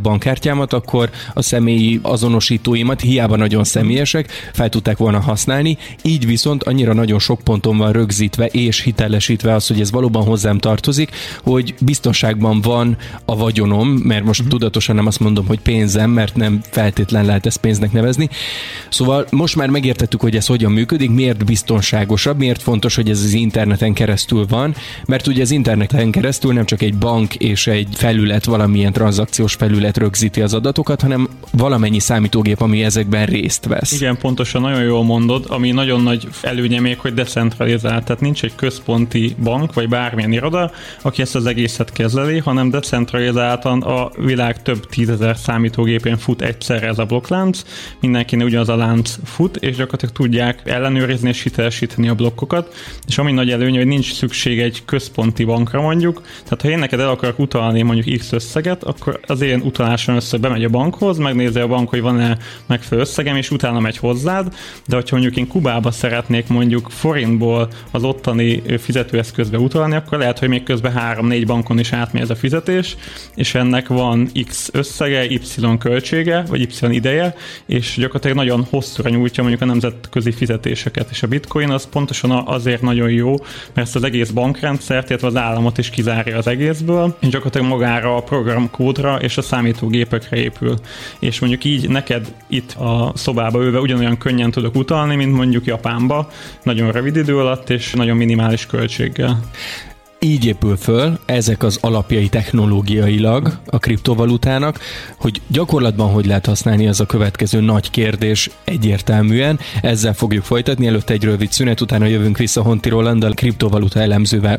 bankkártyámat, 0.54 0.74
akkor 0.74 1.10
a 1.34 1.42
személyi 1.42 2.00
azonosítóimat 2.02 3.02
hiába 3.02 3.36
nagyon 3.36 3.64
személyesek, 3.64 4.32
fel 4.54 4.70
tudták 4.70 4.98
volna 4.98 5.20
használni, 5.20 5.78
így 6.02 6.26
viszont 6.26 6.64
annyira 6.64 6.94
nagyon 6.94 7.20
sok 7.20 7.42
ponton 7.44 7.78
van 7.78 7.92
rögzítve 7.92 8.46
és 8.46 8.82
hitelesítve 8.82 9.54
az, 9.54 9.68
hogy 9.68 9.80
ez 9.80 9.92
valóban 9.92 10.24
hozzám 10.24 10.58
tartozik, 10.58 11.12
hogy 11.44 11.74
biztonságban 11.80 12.62
van 12.62 12.98
a 13.26 13.36
vagyonom, 13.36 13.88
mert 13.88 14.24
most 14.24 14.40
uh-huh. 14.40 14.58
tudatosan 14.58 14.96
nem 14.96 15.08
azt 15.08 15.20
mondom, 15.20 15.48
hogy 15.48 15.60
pénzem, 15.60 16.10
mert 16.10 16.36
nem 16.36 16.62
feltétlen 16.70 17.26
lehet 17.26 17.46
ezt 17.46 17.60
pénznek 17.60 17.92
nevezni. 17.92 18.30
Szóval 18.90 19.26
most 19.30 19.56
már 19.56 19.70
megértettük, 19.70 20.22
hogy 20.22 20.36
ez 20.36 20.46
hogyan 20.46 20.72
működik, 20.72 21.10
miért 21.10 21.46
biztonságosabb, 21.46 22.38
miért 22.38 22.62
fontos, 22.62 22.96
hogy 22.96 23.10
ez 23.10 23.24
az 23.24 23.34
interneten 23.34 23.94
keresztül 23.94 24.46
van, 24.50 24.76
mert 25.06 25.28
ugye 25.28 25.42
az 25.42 25.52
interneten 25.52 26.12
keresztül 26.12 26.54
nem 26.54 26.66
csak 26.66 26.82
egy 26.82 26.96
bank 26.96 27.36
és 27.36 27.68
egy 27.68 27.88
felület, 27.92 28.46
valamilyen 28.46 28.94
tranzakciós 28.94 29.54
felület 29.54 29.98
rögzíti 30.34 30.42
az 30.42 30.54
adatokat, 30.54 31.02
hanem 31.02 31.28
valamennyi 31.52 32.00
számítógép, 32.00 32.62
ami 32.62 32.84
ezekben 32.84 33.26
részt 33.26 33.66
vesz. 33.66 33.92
Igen, 33.92 34.18
pontosan 34.18 34.62
nagyon 34.62 34.84
jól 34.84 35.04
mondod, 35.04 35.46
ami 35.48 35.72
nagyon 35.72 36.02
nagy 36.02 36.28
előnye 36.42 36.80
még, 36.80 37.00
hogy 37.00 37.14
decentralizált, 37.14 38.06
tehát 38.06 38.22
nincs 38.22 38.44
egy 38.44 38.56
központi 38.56 39.36
bank, 39.44 39.74
vagy 39.74 39.90
bármilyen 39.90 40.32
iroda, 40.32 40.72
aki 41.02 41.22
ezt 41.22 41.36
az 41.36 41.46
egészet 41.46 41.92
kezeli, 41.92 42.40
hanem 42.40 42.70
decentralizáltan 42.70 43.82
a 43.82 44.10
világ 44.18 44.62
több 44.62 44.86
tízezer 44.86 45.38
számítógépén 45.38 46.18
fut 46.18 46.42
egyszerre 46.42 46.88
ez 46.88 47.00
a 47.00 47.06
blokklánc, 47.06 47.64
mindenkinek 48.00 48.46
ugyanaz 48.46 48.70
a 48.70 48.76
lánc 48.76 49.18
fut, 49.24 49.56
és 49.56 49.76
gyakorlatilag 49.76 50.16
tudják 50.16 50.62
ellenőrizni 50.66 51.30
és 51.30 51.44
hitelesíteni 51.44 52.08
a 52.08 52.16
blokkokat, 52.16 52.74
és 53.08 53.18
ami 53.18 53.32
nagy 53.32 53.50
előnye, 53.50 53.78
hogy 53.78 53.88
nincs 53.88 54.14
szükség 54.14 54.60
egy 54.60 54.82
központi 54.86 55.44
bankra 55.44 55.82
mondjuk, 55.82 56.22
tehát 56.44 56.62
ha 56.62 56.70
én 56.70 56.80
neked 56.80 57.00
el 57.00 57.10
akarok 57.10 57.40
utalni 57.40 57.82
mondjuk 57.82 58.18
X 58.18 58.32
összeget, 58.32 58.84
akkor 58.84 59.20
az 59.28 59.42
én 59.42 59.62
utalásom 60.24 60.32
össze 60.34 60.38
bemegy 60.38 60.64
a 60.64 60.70
bankhoz, 60.70 61.18
megnézi 61.18 61.60
a 61.60 61.68
bank, 61.68 61.90
hogy 61.90 62.02
van-e 62.02 62.38
megfelelő 62.66 63.08
összegem, 63.08 63.36
és 63.36 63.52
utána 63.52 63.80
megy 63.80 63.98
hozzád, 63.98 64.54
de 64.88 64.96
hogyha 64.96 65.16
mondjuk 65.16 65.38
én 65.38 65.48
Kubába 65.48 65.92
szeretnék 65.92 66.48
mondjuk 66.48 66.90
forintból 66.90 67.68
az 67.92 68.04
ottani 68.04 68.62
fizetőeszközbe 68.78 69.58
utalni, 69.58 69.96
akkor 69.96 70.18
lehet, 70.18 70.40
hogy 70.40 70.50
még 70.50 70.64
közben 70.64 70.92
három-négy 70.92 71.46
bankon 71.46 71.80
is 71.80 71.94
átmegy 71.94 72.22
ez 72.22 72.30
a 72.30 72.36
fizetés, 72.36 72.96
és 73.36 73.56
ennek 73.56 73.88
van 73.88 74.30
X 74.48 74.70
összege, 74.74 75.26
Y 75.26 75.42
költsége, 75.80 76.44
vagy 76.48 76.62
Y 76.62 76.96
ideje, 76.96 77.36
és 77.66 77.96
gyakorlatilag 77.98 78.38
nagyon 78.38 78.66
hosszúra 78.70 79.10
nyújtja 79.10 79.44
mondjuk 79.44 79.64
a 79.64 79.72
nemzetközi 79.72 80.32
fizetéseket, 80.32 81.10
és 81.10 81.24
a 81.24 81.28
bitcoin 81.28 81.70
az 81.70 81.90
pontosan 81.90 82.32
azért 82.32 82.82
nagyon 82.82 83.10
jó, 83.10 83.30
mert 83.74 83.88
ezt 83.88 83.96
az 83.96 84.04
egész 84.04 84.30
bankrendszert, 84.30 85.10
illetve 85.10 85.28
az 85.28 85.36
államot 85.36 85.78
is 85.78 85.90
kizárja 85.90 86.38
az 86.38 86.48
egészből, 86.48 87.18
és 87.22 87.28
gyakorlatilag 87.28 87.68
magára 87.68 88.16
a 88.16 88.22
programkódra 88.22 89.16
és 89.16 89.38
a 89.38 89.42
számítógépekre 90.14 90.38
épül. 90.38 90.80
És 91.20 91.40
mondjuk 91.40 91.64
így 91.64 91.90
neked 91.90 92.34
itt 92.48 92.72
a 92.72 93.12
szobába 93.16 93.64
ülve 93.64 93.80
ugyanolyan 93.80 94.18
könnyen 94.18 94.52
tudok 94.52 94.76
utalni, 94.76 95.16
mint 95.16 95.34
mondjuk 95.34 95.66
Japánba, 95.66 96.32
nagyon 96.64 96.92
rövid 96.92 97.16
idő 97.16 97.38
alatt 97.38 97.70
és 97.70 97.94
nagyon 97.94 98.18
minimális 98.18 98.66
költséggel 98.66 99.40
így 100.24 100.46
épül 100.46 100.78
föl 100.78 101.20
ezek 101.26 101.64
az 101.64 101.78
alapjai 101.82 102.30
technológiailag 102.30 103.60
a 103.66 103.78
kriptovalutának, 103.78 104.80
hogy 105.18 105.42
gyakorlatban 105.48 106.12
hogy 106.12 106.26
lehet 106.26 106.46
használni, 106.46 106.88
az 106.88 107.00
a 107.00 107.06
következő 107.06 107.60
nagy 107.60 107.90
kérdés 107.90 108.50
egyértelműen. 108.64 109.60
Ezzel 109.82 110.14
fogjuk 110.14 110.44
folytatni, 110.44 110.88
előtte 110.88 111.14
egy 111.14 111.24
rövid 111.24 111.52
szünet, 111.52 111.82
utána 111.82 112.06
jövünk 112.06 112.38
vissza 112.38 112.62
Honti 112.62 112.90
Rolanddal, 112.90 113.34
kriptovaluta 113.34 114.00
elemzővel. 114.00 114.58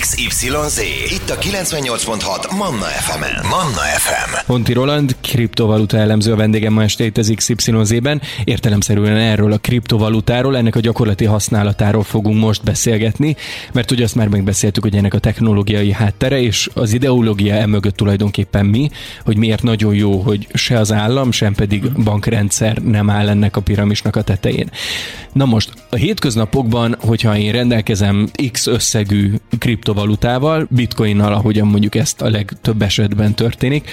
XYZ, 0.00 0.80
itt 1.10 1.30
a 1.30 1.38
98.6 1.38 2.56
Manna 2.58 2.84
FM-en. 2.84 3.46
Manna 3.48 3.80
FM. 3.96 4.46
Honti 4.46 4.72
Roland, 4.72 5.16
kriptovaluta 5.20 5.96
elemző 5.96 6.32
a 6.32 6.36
vendégem 6.36 6.72
ma 6.72 6.82
este 6.82 7.04
itt 7.04 7.16
az 7.16 7.32
XYZ-ben. 7.36 8.22
Értelemszerűen 8.44 9.16
erről 9.16 9.52
a 9.52 9.58
kriptovalutáról, 9.58 10.56
ennek 10.56 10.76
a 10.76 10.80
gyakorlati 10.80 11.24
használatáról 11.24 12.02
fogunk 12.02 12.40
most 12.40 12.62
beszélgetni, 12.62 13.36
mert 13.72 13.90
ugye 13.90 14.04
azt 14.04 14.14
már 14.14 14.28
megbeszéltük, 14.28 14.88
hogy 14.90 14.98
ennek 14.98 15.14
a 15.14 15.18
technológiai 15.18 15.92
háttere, 15.92 16.40
és 16.40 16.70
az 16.74 16.92
ideológia 16.92 17.54
emögött 17.54 17.96
tulajdonképpen 17.96 18.66
mi, 18.66 18.90
hogy 19.24 19.36
miért 19.36 19.62
nagyon 19.62 19.94
jó, 19.94 20.20
hogy 20.20 20.46
se 20.54 20.78
az 20.78 20.92
állam, 20.92 21.32
sem 21.32 21.54
pedig 21.54 21.92
bankrendszer 21.92 22.76
nem 22.76 23.10
áll 23.10 23.28
ennek 23.28 23.56
a 23.56 23.60
piramisnak 23.60 24.16
a 24.16 24.22
tetején. 24.22 24.70
Na 25.32 25.44
most, 25.44 25.72
a 25.90 25.96
hétköznapokban, 25.96 26.96
hogyha 27.00 27.36
én 27.36 27.52
rendelkezem 27.52 28.28
X 28.52 28.66
összegű 28.66 29.34
kriptovalutával, 29.58 30.66
bitcoinnal, 30.70 31.32
ahogyan 31.32 31.66
mondjuk 31.66 31.94
ezt 31.94 32.20
a 32.22 32.30
legtöbb 32.30 32.82
esetben 32.82 33.34
történik, 33.34 33.90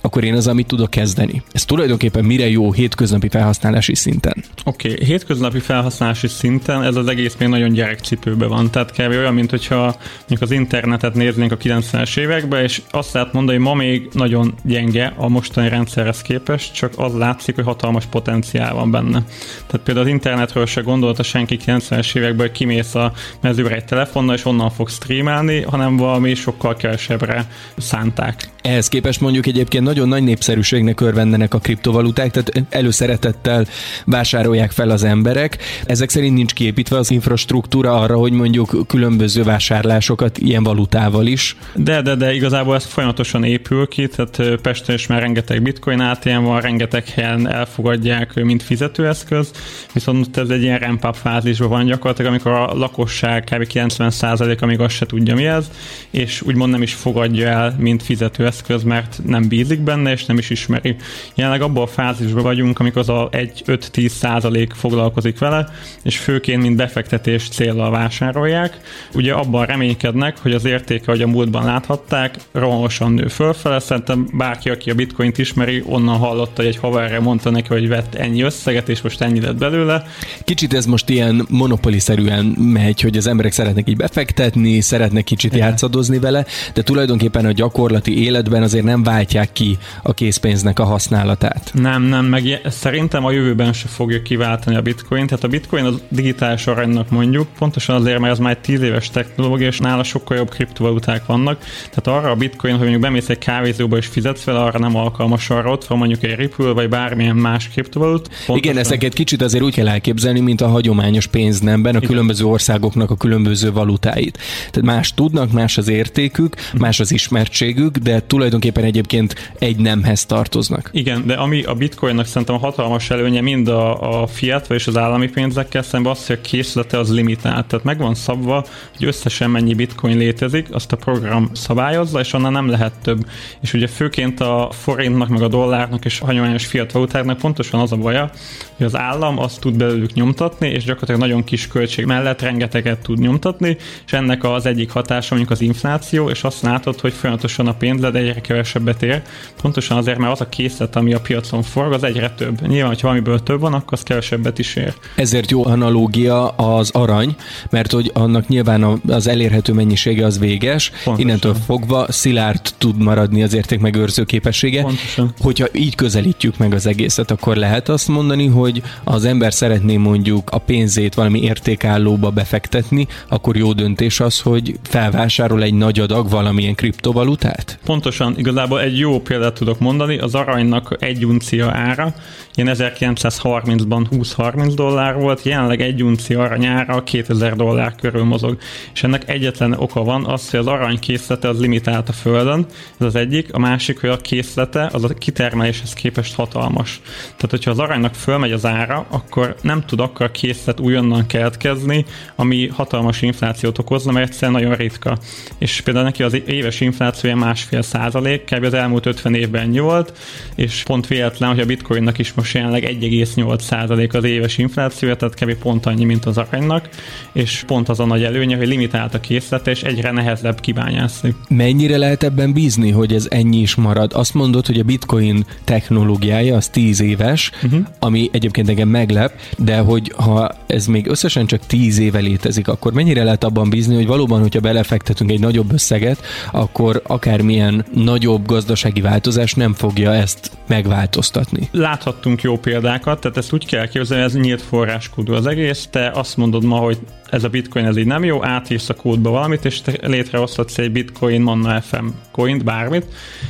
akkor 0.00 0.24
én 0.24 0.34
az, 0.34 0.46
amit 0.46 0.66
tudok 0.66 0.90
kezdeni. 0.90 1.42
Ez 1.52 1.64
tulajdonképpen 1.64 2.24
mire 2.24 2.48
jó 2.48 2.72
hétköznapi 2.72 3.28
felhasználási 3.28 3.94
szinten? 3.94 4.44
Oké, 4.64 4.92
okay, 4.92 5.04
hétköznapi 5.04 5.58
felhasználási 5.58 6.28
szinten 6.28 6.82
ez 6.82 6.96
az 6.96 7.06
egész 7.06 7.36
még 7.38 7.48
nagyon 7.48 7.72
gyerekcipőbe 7.72 8.46
van. 8.46 8.70
Tehát 8.70 8.92
kb. 8.92 9.10
olyan, 9.10 9.34
mint 9.34 9.50
hogyha 9.50 9.96
mondjuk 10.18 10.40
az 10.40 10.50
internetet 10.50 11.14
néznénk 11.14 11.52
a 11.52 11.56
90-es 11.56 12.18
években, 12.18 12.62
és 12.62 12.82
azt 12.90 13.12
lehet 13.12 13.32
mondani, 13.32 13.56
hogy 13.56 13.66
ma 13.66 13.74
még 13.74 14.08
nagyon 14.12 14.54
gyenge 14.64 15.12
a 15.16 15.28
mostani 15.28 15.68
rendszerhez 15.68 16.22
képest, 16.22 16.74
csak 16.74 16.92
az 16.96 17.12
látszik, 17.14 17.54
hogy 17.54 17.64
hatalmas 17.64 18.04
potenciál 18.06 18.74
van 18.74 18.90
benne. 18.90 19.22
Tehát 19.66 19.80
például 19.84 20.06
az 20.06 20.12
internetről 20.12 20.66
se 20.66 20.80
gondolta 20.80 21.22
senki 21.22 21.58
90-es 21.66 22.16
években, 22.16 22.46
hogy 22.46 22.56
kimész 22.56 22.94
a 22.94 23.12
mezőre 23.40 23.74
egy 23.74 23.84
telefonnal, 23.84 24.34
és 24.34 24.44
onnan 24.44 24.70
fog 24.70 24.88
streamálni, 24.88 25.62
hanem 25.62 25.96
valami 25.96 26.34
sokkal 26.34 26.76
kevesebbre 26.76 27.46
szánták. 27.76 28.48
Ehhez 28.62 28.88
képest 28.88 29.20
mondjuk 29.20 29.46
egyébként 29.46 29.84
nagyon 29.88 30.08
nagy 30.08 30.22
népszerűségnek 30.22 31.00
örvendenek 31.00 31.54
a 31.54 31.58
kriptovaluták, 31.58 32.30
tehát 32.30 32.66
előszeretettel 32.70 33.66
vásárolják 34.04 34.70
fel 34.70 34.90
az 34.90 35.04
emberek. 35.04 35.58
Ezek 35.86 36.10
szerint 36.10 36.34
nincs 36.34 36.52
kiépítve 36.52 36.96
az 36.96 37.10
infrastruktúra 37.10 38.00
arra, 38.00 38.16
hogy 38.16 38.32
mondjuk 38.32 38.86
különböző 38.86 39.42
vásárlásokat 39.42 40.38
ilyen 40.38 40.62
valutával 40.62 41.26
is. 41.26 41.56
De, 41.74 42.02
de, 42.02 42.14
de 42.14 42.34
igazából 42.34 42.74
ez 42.74 42.84
folyamatosan 42.84 43.44
épül 43.44 43.88
ki, 43.88 44.08
tehát 44.08 44.60
Pesten 44.60 44.94
is 44.94 45.06
már 45.06 45.20
rengeteg 45.20 45.62
bitcoin 45.62 46.00
ATM 46.00 46.42
van, 46.42 46.60
rengeteg 46.60 47.08
helyen 47.08 47.48
elfogadják, 47.48 48.34
mint 48.34 48.62
fizetőeszköz, 48.62 49.50
viszont 49.92 50.36
ez 50.36 50.48
egy 50.48 50.62
ilyen 50.62 50.78
ramp 50.78 51.14
fázisban 51.14 51.68
van 51.68 51.84
gyakorlatilag, 51.84 52.30
amikor 52.30 52.52
a 52.52 52.74
lakosság 52.74 53.44
kb. 53.44 53.66
90% 53.72 54.60
amíg 54.60 54.80
azt 54.80 54.94
se 54.94 55.06
tudja 55.06 55.34
mi 55.34 55.46
ez, 55.46 55.70
és 56.10 56.42
úgymond 56.42 56.72
nem 56.72 56.82
is 56.82 56.94
fogadja 56.94 57.48
el, 57.48 57.74
mint 57.78 58.02
fizetőeszköz, 58.02 58.56
eszköz, 58.58 58.82
mert 58.82 59.20
nem 59.24 59.48
bízik 59.48 59.77
benne, 59.80 60.12
és 60.12 60.24
nem 60.24 60.38
is 60.38 60.50
ismeri. 60.50 60.96
Jelenleg 61.34 61.62
abban 61.62 61.82
a 61.82 61.86
fázisban 61.86 62.42
vagyunk, 62.42 62.78
amikor 62.78 63.00
az 63.00 63.08
a 63.08 63.28
1-5-10 63.32 64.08
százalék 64.08 64.72
foglalkozik 64.72 65.38
vele, 65.38 65.68
és 66.02 66.18
főként 66.18 66.62
mint 66.62 66.76
befektetés 66.76 67.48
célra 67.48 67.90
vásárolják. 67.90 68.80
Ugye 69.14 69.32
abban 69.32 69.66
reménykednek, 69.66 70.38
hogy 70.38 70.52
az 70.52 70.64
értéke, 70.64 71.10
hogy 71.10 71.22
a 71.22 71.26
múltban 71.26 71.64
láthatták, 71.64 72.36
rohamosan 72.52 73.12
nő 73.12 73.28
fölfele. 73.28 73.78
Szerintem 73.78 74.28
bárki, 74.32 74.70
aki 74.70 74.90
a 74.90 74.94
bitcoint 74.94 75.38
ismeri, 75.38 75.82
onnan 75.86 76.16
hallotta, 76.16 76.52
hogy 76.56 76.66
egy 76.66 76.76
haverre 76.76 77.20
mondta 77.20 77.50
neki, 77.50 77.68
hogy 77.68 77.88
vett 77.88 78.14
ennyi 78.14 78.42
összeget, 78.42 78.88
és 78.88 79.00
most 79.00 79.20
ennyi 79.20 79.40
lett 79.40 79.56
belőle. 79.56 80.06
Kicsit 80.44 80.74
ez 80.74 80.86
most 80.86 81.08
ilyen 81.08 81.46
monopoliszerűen 81.48 82.44
megy, 82.58 83.00
hogy 83.00 83.16
az 83.16 83.26
emberek 83.26 83.52
szeretnek 83.52 83.88
így 83.88 83.96
befektetni, 83.96 84.80
szeretnek 84.80 85.24
kicsit 85.24 85.54
Igen. 85.54 85.66
játszadozni 85.66 86.18
vele, 86.18 86.44
de 86.74 86.82
tulajdonképpen 86.82 87.44
a 87.44 87.52
gyakorlati 87.52 88.22
életben 88.22 88.62
azért 88.62 88.84
nem 88.84 89.02
váltják 89.02 89.52
ki 89.52 89.67
a 90.02 90.14
készpénznek 90.14 90.78
a 90.78 90.84
használatát. 90.84 91.70
Nem, 91.74 92.02
nem, 92.02 92.24
meg 92.24 92.60
szerintem 92.64 93.24
a 93.24 93.30
jövőben 93.30 93.72
se 93.72 93.88
fogja 93.88 94.22
kiváltani 94.22 94.76
a 94.76 94.82
bitcoin. 94.82 95.26
Tehát 95.26 95.44
a 95.44 95.48
bitcoin 95.48 95.84
a 95.84 95.90
digitális 96.08 96.66
aranynak 96.66 97.10
mondjuk, 97.10 97.48
pontosan 97.58 97.96
azért, 97.96 98.18
mert 98.18 98.32
ez 98.32 98.38
már 98.38 98.52
egy 98.52 98.58
tíz 98.58 98.82
éves 98.82 99.10
technológia, 99.10 99.66
és 99.66 99.78
nála 99.78 100.02
sokkal 100.02 100.36
jobb 100.36 100.50
kriptovaluták 100.50 101.26
vannak. 101.26 101.58
Tehát 101.90 102.20
arra 102.20 102.30
a 102.30 102.36
bitcoin, 102.36 102.72
hogy 102.72 102.82
mondjuk 102.82 103.02
bemész 103.02 103.28
egy 103.28 103.38
kávézóba 103.38 103.96
és 103.96 104.06
fizetsz 104.06 104.42
fel, 104.42 104.56
arra 104.56 104.78
nem 104.78 104.96
alkalmas 104.96 105.50
arra 105.50 105.70
ott 105.70 105.84
van 105.84 105.98
mondjuk 105.98 106.22
egy 106.22 106.34
Ripple, 106.34 106.72
vagy 106.72 106.88
bármilyen 106.88 107.36
más 107.36 107.68
kriptovalut. 107.68 108.28
Pontosan. 108.28 108.56
Igen, 108.56 108.76
ezeket 108.76 109.12
kicsit 109.12 109.42
azért 109.42 109.64
úgy 109.64 109.74
kell 109.74 109.88
elképzelni, 109.88 110.40
mint 110.40 110.60
a 110.60 110.68
hagyományos 110.68 111.26
pénznemben 111.26 111.94
a 111.94 111.96
Igen. 111.96 112.10
különböző 112.10 112.44
országoknak 112.44 113.10
a 113.10 113.16
különböző 113.16 113.72
valutáit. 113.72 114.38
Tehát 114.70 114.82
más 114.82 115.14
tudnak, 115.14 115.52
más 115.52 115.78
az 115.78 115.88
értékük, 115.88 116.56
más 116.78 117.00
az 117.00 117.12
ismertségük, 117.12 117.96
de 117.96 118.20
tulajdonképpen 118.26 118.84
egyébként 118.84 119.52
egy 119.58 119.76
nemhez 119.76 120.26
tartoznak. 120.26 120.90
Igen, 120.92 121.26
de 121.26 121.34
ami 121.34 121.62
a 121.62 121.74
bitcoinnak 121.74 122.26
szerintem 122.26 122.56
a 122.56 122.58
hatalmas 122.58 123.10
előnye 123.10 123.40
mind 123.40 123.68
a, 123.68 124.20
a 124.22 124.26
fiat 124.26 124.70
és 124.70 124.86
az 124.86 124.96
állami 124.96 125.28
pénzekkel 125.28 125.82
szemben 125.82 126.12
az, 126.12 126.26
hogy 126.26 126.38
a 126.42 126.46
készlete 126.46 126.98
az 126.98 127.12
limitált. 127.12 127.66
Tehát 127.66 127.84
meg 127.84 127.98
van 127.98 128.14
szabva, 128.14 128.64
hogy 128.96 129.06
összesen 129.06 129.50
mennyi 129.50 129.74
bitcoin 129.74 130.16
létezik, 130.16 130.68
azt 130.70 130.92
a 130.92 130.96
program 130.96 131.50
szabályozza, 131.52 132.20
és 132.20 132.32
annál 132.32 132.50
nem 132.50 132.68
lehet 132.68 132.92
több. 133.02 133.26
És 133.60 133.72
ugye 133.72 133.86
főként 133.86 134.40
a 134.40 134.68
forintnak, 134.72 135.28
meg 135.28 135.42
a 135.42 135.48
dollárnak 135.48 136.04
és 136.04 136.20
a 136.20 136.24
hagyományos 136.24 136.66
fiat 136.66 136.92
valutáknak 136.92 137.38
pontosan 137.38 137.80
az 137.80 137.92
a 137.92 137.96
baja, 137.96 138.30
hogy 138.76 138.86
az 138.86 138.96
állam 138.96 139.38
azt 139.38 139.60
tud 139.60 139.76
belőlük 139.76 140.12
nyomtatni, 140.12 140.68
és 140.68 140.84
gyakorlatilag 140.84 141.20
nagyon 141.20 141.44
kis 141.44 141.66
költség 141.66 142.04
mellett 142.04 142.42
rengeteget 142.42 142.98
tud 142.98 143.18
nyomtatni, 143.18 143.76
és 144.06 144.12
ennek 144.12 144.44
az 144.44 144.66
egyik 144.66 144.90
hatása 144.90 145.34
mondjuk 145.34 145.58
az 145.58 145.60
infláció, 145.60 146.30
és 146.30 146.44
azt 146.44 146.62
látod, 146.62 147.00
hogy 147.00 147.12
folyamatosan 147.12 147.66
a 147.66 147.74
pénzed 147.74 148.16
egyre 148.16 148.40
kevesebbet 148.40 149.02
ér, 149.02 149.22
pontosan 149.62 149.96
azért, 149.96 150.18
mert 150.18 150.32
az 150.32 150.40
a 150.40 150.48
készlet, 150.48 150.96
ami 150.96 151.14
a 151.14 151.20
piacon 151.20 151.62
forog, 151.62 151.92
az 151.92 152.04
egyre 152.04 152.30
több. 152.30 152.66
Nyilván, 152.66 152.90
ha 152.90 152.98
valamiből 153.00 153.42
több 153.42 153.60
van, 153.60 153.74
akkor 153.74 153.92
az 153.92 154.02
kevesebbet 154.02 154.58
is 154.58 154.74
ér. 154.76 154.94
Ezért 155.14 155.50
jó 155.50 155.66
analógia 155.66 156.48
az 156.48 156.90
arany, 156.90 157.36
mert 157.70 157.92
hogy 157.92 158.10
annak 158.14 158.48
nyilván 158.48 159.00
az 159.08 159.26
elérhető 159.26 159.72
mennyisége 159.72 160.26
az 160.26 160.38
véges, 160.38 160.90
Pontosan. 160.90 161.20
innentől 161.20 161.54
fogva 161.54 162.12
szilárd 162.12 162.60
tud 162.78 163.02
maradni 163.02 163.42
az 163.42 163.54
értékmegőrző 163.54 164.24
képessége. 164.24 164.82
Pontosan. 164.82 165.32
Hogyha 165.40 165.66
így 165.72 165.94
közelítjük 165.94 166.56
meg 166.56 166.74
az 166.74 166.86
egészet, 166.86 167.30
akkor 167.30 167.56
lehet 167.56 167.88
azt 167.88 168.08
mondani, 168.08 168.46
hogy 168.46 168.82
az 169.04 169.24
ember 169.24 169.52
szeretné 169.54 169.96
mondjuk 169.96 170.50
a 170.50 170.58
pénzét 170.58 171.14
valami 171.14 171.42
értékállóba 171.42 172.30
befektetni, 172.30 173.06
akkor 173.28 173.56
jó 173.56 173.72
döntés 173.72 174.20
az, 174.20 174.40
hogy 174.40 174.78
felvásárol 174.82 175.62
egy 175.62 175.74
nagy 175.74 176.00
adag 176.00 176.30
valamilyen 176.30 176.74
kriptovalutát? 176.74 177.78
Pontosan, 177.84 178.34
igazából 178.38 178.80
egy 178.80 178.98
jó 178.98 179.20
példát 179.38 179.58
tudok 179.58 179.78
mondani, 179.78 180.18
az 180.18 180.34
aranynak 180.34 180.96
egy 181.00 181.26
uncia 181.26 181.70
ára, 181.70 182.14
ilyen 182.54 182.76
1930-ban 182.78 184.06
20-30 184.10 184.72
dollár 184.74 185.14
volt, 185.14 185.42
jelenleg 185.42 185.80
egy 185.80 186.02
uncia 186.02 186.42
aranyára 186.42 187.02
2000 187.02 187.56
dollár 187.56 187.94
körül 187.94 188.24
mozog. 188.24 188.58
És 188.94 189.02
ennek 189.02 189.28
egyetlen 189.28 189.72
oka 189.72 190.04
van 190.04 190.24
az, 190.24 190.50
hogy 190.50 190.60
az 190.60 190.66
arany 190.66 190.98
készlete 190.98 191.48
az 191.48 191.60
limitált 191.60 192.08
a 192.08 192.12
Földön, 192.12 192.66
ez 192.98 193.06
az 193.06 193.14
egyik, 193.14 193.54
a 193.54 193.58
másik, 193.58 194.00
hogy 194.00 194.10
a 194.10 194.16
készlete 194.16 194.88
az 194.92 195.04
a 195.04 195.08
kitermeléshez 195.08 195.92
képest 195.92 196.34
hatalmas. 196.34 197.00
Tehát, 197.22 197.50
hogyha 197.50 197.70
az 197.70 197.78
aranynak 197.78 198.14
fölmegy 198.14 198.52
az 198.52 198.66
ára, 198.66 199.06
akkor 199.10 199.56
nem 199.62 199.84
tud 199.86 200.00
akkor 200.00 200.30
készlet 200.30 200.80
újonnan 200.80 201.26
keletkezni, 201.26 202.04
ami 202.36 202.68
hatalmas 202.68 203.22
inflációt 203.22 203.78
okozna, 203.78 204.12
mert 204.12 204.28
egyszerűen 204.28 204.60
nagyon 204.60 204.76
ritka. 204.76 205.18
És 205.58 205.80
például 205.80 206.04
neki 206.04 206.22
az 206.22 206.42
éves 206.46 206.80
inflációja 206.80 207.36
másfél 207.36 207.82
százalék, 207.82 208.44
kb. 208.44 208.64
az 208.64 208.74
elmúlt 208.74 209.06
50 209.06 209.27
évben 209.34 209.62
ennyi 209.62 209.78
volt, 209.78 210.12
és 210.54 210.82
pont 210.82 211.06
véletlen, 211.06 211.50
hogy 211.50 211.60
a 211.60 211.64
bitcoinnak 211.66 212.18
is 212.18 212.32
most 212.32 212.54
jelenleg 212.54 212.82
1,8 213.00 213.60
százalék 213.60 214.14
az 214.14 214.24
éves 214.24 214.58
inflációja, 214.58 215.16
tehát 215.16 215.34
kb. 215.34 215.54
pont 215.54 215.86
annyi, 215.86 216.04
mint 216.04 216.24
az 216.24 216.38
aranynak, 216.38 216.88
és 217.32 217.64
pont 217.66 217.88
az 217.88 218.00
a 218.00 218.04
nagy 218.04 218.22
előnye, 218.22 218.56
hogy 218.56 218.66
limitált 218.66 219.14
a 219.14 219.20
készlete, 219.20 219.70
és 219.70 219.82
egyre 219.82 220.10
nehezebb 220.10 220.60
kibányászni. 220.60 221.34
Mennyire 221.48 221.96
lehet 221.96 222.22
ebben 222.22 222.52
bízni, 222.52 222.90
hogy 222.90 223.12
ez 223.12 223.26
ennyi 223.30 223.58
is 223.58 223.74
marad? 223.74 224.12
Azt 224.14 224.34
mondod, 224.34 224.66
hogy 224.66 224.78
a 224.78 224.82
bitcoin 224.82 225.46
technológiája 225.64 226.56
az 226.56 226.68
10 226.68 227.00
éves, 227.00 227.50
uh-huh. 227.62 227.80
ami 227.98 228.28
egyébként 228.32 228.68
engem 228.68 228.88
meglep, 228.88 229.32
de 229.58 229.78
hogy 229.78 230.12
ha 230.16 230.50
ez 230.66 230.86
még 230.86 231.06
összesen 231.06 231.46
csak 231.46 231.66
10 231.66 231.98
éve 231.98 232.18
létezik, 232.18 232.68
akkor 232.68 232.92
mennyire 232.92 233.24
lehet 233.24 233.44
abban 233.44 233.70
bízni, 233.70 233.94
hogy 233.94 234.06
valóban, 234.06 234.40
hogyha 234.40 234.60
belefektetünk 234.60 235.30
egy 235.30 235.40
nagyobb 235.40 235.72
összeget, 235.72 236.22
akkor 236.52 237.02
akármilyen 237.06 237.84
nagyobb 237.94 238.46
gazdasági 238.46 239.00
változás 239.00 239.17
nem 239.54 239.74
fogja 239.74 240.14
ezt 240.14 240.50
megváltoztatni. 240.66 241.68
Láthattunk 241.72 242.42
jó 242.42 242.58
példákat, 242.58 243.20
tehát 243.20 243.36
ezt 243.36 243.52
úgy 243.52 243.66
kell 243.66 243.86
képzelni, 243.86 244.24
ez 244.24 244.34
nyílt 244.34 244.62
forráskódú 244.62 245.32
az 245.32 245.46
egész, 245.46 245.88
te 245.90 246.10
azt 246.14 246.36
mondod 246.36 246.64
ma, 246.64 246.76
hogy 246.76 246.98
ez 247.30 247.44
a 247.44 247.48
bitcoin 247.48 247.84
ez 247.84 247.96
így 247.96 248.06
nem 248.06 248.24
jó, 248.24 248.44
átírsz 248.44 248.88
a 248.88 248.94
kódba 248.94 249.30
valamit, 249.30 249.64
és 249.64 249.80
létrehozhatsz 250.00 250.78
egy 250.78 250.92
bitcoin, 250.92 251.42
manna 251.42 251.80
FM 251.80 252.06
coint, 252.30 252.64
bármit, 252.64 253.04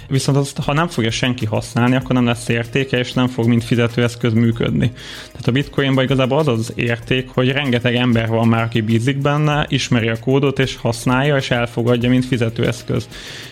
viszont 0.08 0.38
azt, 0.38 0.58
ha 0.58 0.72
nem 0.72 0.88
fogja 0.88 1.10
senki 1.10 1.46
használni, 1.46 1.96
akkor 1.96 2.14
nem 2.14 2.24
lesz 2.24 2.48
értéke, 2.48 2.98
és 2.98 3.12
nem 3.12 3.26
fog 3.26 3.46
mint 3.46 3.64
fizetőeszköz 3.64 4.32
működni. 4.32 4.92
Tehát 5.26 5.48
a 5.48 5.52
bitcoinban 5.52 6.04
igazából 6.04 6.38
az 6.38 6.48
az 6.48 6.72
érték, 6.74 7.28
hogy 7.28 7.52
rengeteg 7.52 7.94
ember 7.94 8.28
van 8.28 8.48
már, 8.48 8.62
aki 8.62 8.80
bízik 8.80 9.18
benne, 9.18 9.66
ismeri 9.68 10.08
a 10.08 10.18
kódot, 10.20 10.58
és 10.58 10.76
használja, 10.76 11.36
és 11.36 11.50
elfogadja, 11.50 12.08
mint 12.08 12.26
fizetőeszköz. 12.26 13.08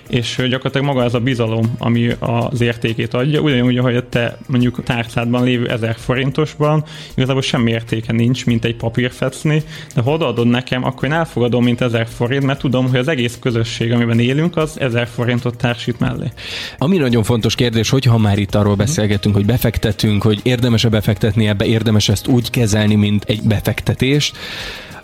És 0.09 0.37
gyakorlatilag 0.37 0.87
maga 0.87 1.05
ez 1.05 1.15
a 1.15 1.21
bizalom, 1.21 1.75
ami 1.79 2.11
az 2.19 2.61
értékét 2.61 3.15
adja, 3.15 3.41
ugyanúgy, 3.41 3.79
hogy 3.79 4.05
te 4.05 4.39
mondjuk 4.47 4.83
tárcádban 4.85 5.45
lévő 5.45 5.69
1000 5.69 5.97
forintosban 5.99 6.85
igazából 7.15 7.43
semmi 7.43 7.71
értéke 7.71 8.13
nincs, 8.13 8.47
mint 8.47 8.65
egy 8.65 8.77
papírfecni, 8.77 9.63
de 9.95 10.01
ha 10.01 10.16
odaadod 10.17 10.47
nekem, 10.47 10.85
akkor 10.85 11.09
én 11.09 11.15
elfogadom, 11.15 11.65
mint 11.65 11.81
1000 11.81 12.07
forint, 12.07 12.45
mert 12.45 12.59
tudom, 12.59 12.89
hogy 12.89 12.99
az 12.99 13.09
egész 13.09 13.39
közösség, 13.41 13.93
amiben 13.93 14.19
élünk, 14.19 14.57
az 14.57 14.81
1000 14.81 15.07
forintot 15.07 15.57
társít 15.57 15.99
mellé. 15.99 16.33
Ami 16.79 16.97
nagyon 16.97 17.23
fontos 17.23 17.55
kérdés, 17.55 17.91
hogy 17.91 18.05
ha 18.05 18.19
már 18.19 18.39
itt 18.39 18.55
arról 18.55 18.75
beszélgetünk, 18.75 19.35
hogy 19.35 19.47
befektetünk, 19.47 20.23
hogy 20.23 20.41
érdemes-e 20.43 20.89
befektetni 20.89 21.49
ebbe, 21.49 21.65
érdemes 21.65 22.09
ezt 22.09 22.27
úgy 22.27 22.51
kezelni, 22.51 22.95
mint 22.95 23.25
egy 23.25 23.43
befektetést, 23.43 24.37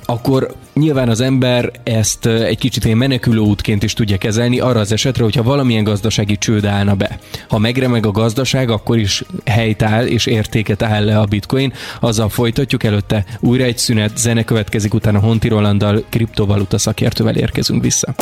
akkor 0.04 0.54
nyilván 0.74 1.08
az 1.08 1.20
ember 1.20 1.70
ezt 1.82 2.26
egy 2.26 2.58
kicsit 2.58 2.84
ilyen 2.84 2.96
menekülő 2.96 3.38
útként 3.38 3.82
is 3.82 3.92
tudja 3.92 4.18
kezelni 4.18 4.60
arra 4.60 4.80
az 4.80 4.92
esetre, 4.92 5.22
hogyha 5.22 5.42
valamilyen 5.42 5.84
gazdasági 5.84 6.38
csőd 6.38 6.64
állna 6.64 6.94
be. 6.94 7.18
Ha 7.48 7.58
megremeg 7.58 8.06
a 8.06 8.10
gazdaság, 8.10 8.70
akkor 8.70 8.98
is 8.98 9.24
helyt 9.44 9.82
áll 9.82 10.06
és 10.06 10.26
értéket 10.26 10.82
áll 10.82 11.04
le 11.04 11.18
a 11.18 11.24
bitcoin. 11.24 11.72
Azzal 12.00 12.28
folytatjuk 12.28 12.84
előtte 12.84 13.24
újra 13.40 13.64
egy 13.64 13.78
szünet, 13.78 14.16
zene 14.16 14.44
következik, 14.44 14.94
utána 14.94 15.18
Honti 15.18 15.48
Rolanddal 15.48 16.04
kriptovaluta 16.08 16.78
szakértővel 16.78 17.36
érkezünk 17.36 17.82
vissza. 17.82 18.14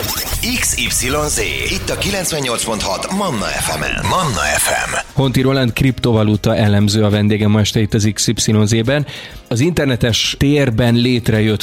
XYZ, 0.61 1.41
itt 1.71 1.91
a 1.91 1.99
98.6 1.99 3.17
Manna 3.17 3.45
FM-en. 3.45 4.05
Manna 4.09 4.41
FM. 4.57 4.95
Honti 5.13 5.41
Roland 5.41 5.73
kriptovaluta 5.73 6.57
elemző 6.57 7.05
a 7.05 7.11
vendégem 7.11 7.51
ma 7.51 7.61
este 7.61 7.81
itt 7.81 7.95
az 7.95 8.11
XYZ-ben. 8.15 9.07
Az 9.49 9.61
internetes 9.61 10.35
térben 10.39 10.95
létrejött 10.95 11.63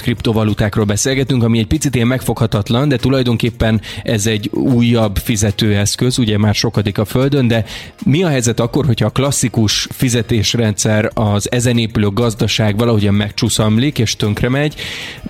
kriptovalutákról 0.77 0.85
beszélgetünk, 0.85 1.43
ami 1.43 1.59
egy 1.59 1.67
picit 1.67 1.95
ilyen 1.95 2.07
megfoghatatlan, 2.07 2.89
de 2.89 2.97
tulajdonképpen 2.97 3.81
ez 4.03 4.27
egy 4.27 4.49
újabb 4.53 5.17
fizetőeszköz, 5.17 6.17
ugye 6.17 6.37
már 6.37 6.55
sokadik 6.55 6.97
a 6.97 7.05
Földön, 7.05 7.47
de 7.47 7.65
mi 8.05 8.23
a 8.23 8.27
helyzet 8.27 8.59
akkor, 8.59 8.85
hogyha 8.85 9.05
a 9.05 9.09
klasszikus 9.09 9.87
fizetésrendszer, 9.91 11.11
az 11.13 11.51
ezen 11.51 11.77
épülő 11.77 12.07
gazdaság 12.07 12.77
valahogyan 12.77 13.13
megcsúszamlik 13.13 13.99
és 13.99 14.15
tönkre 14.15 14.49
megy? 14.49 14.75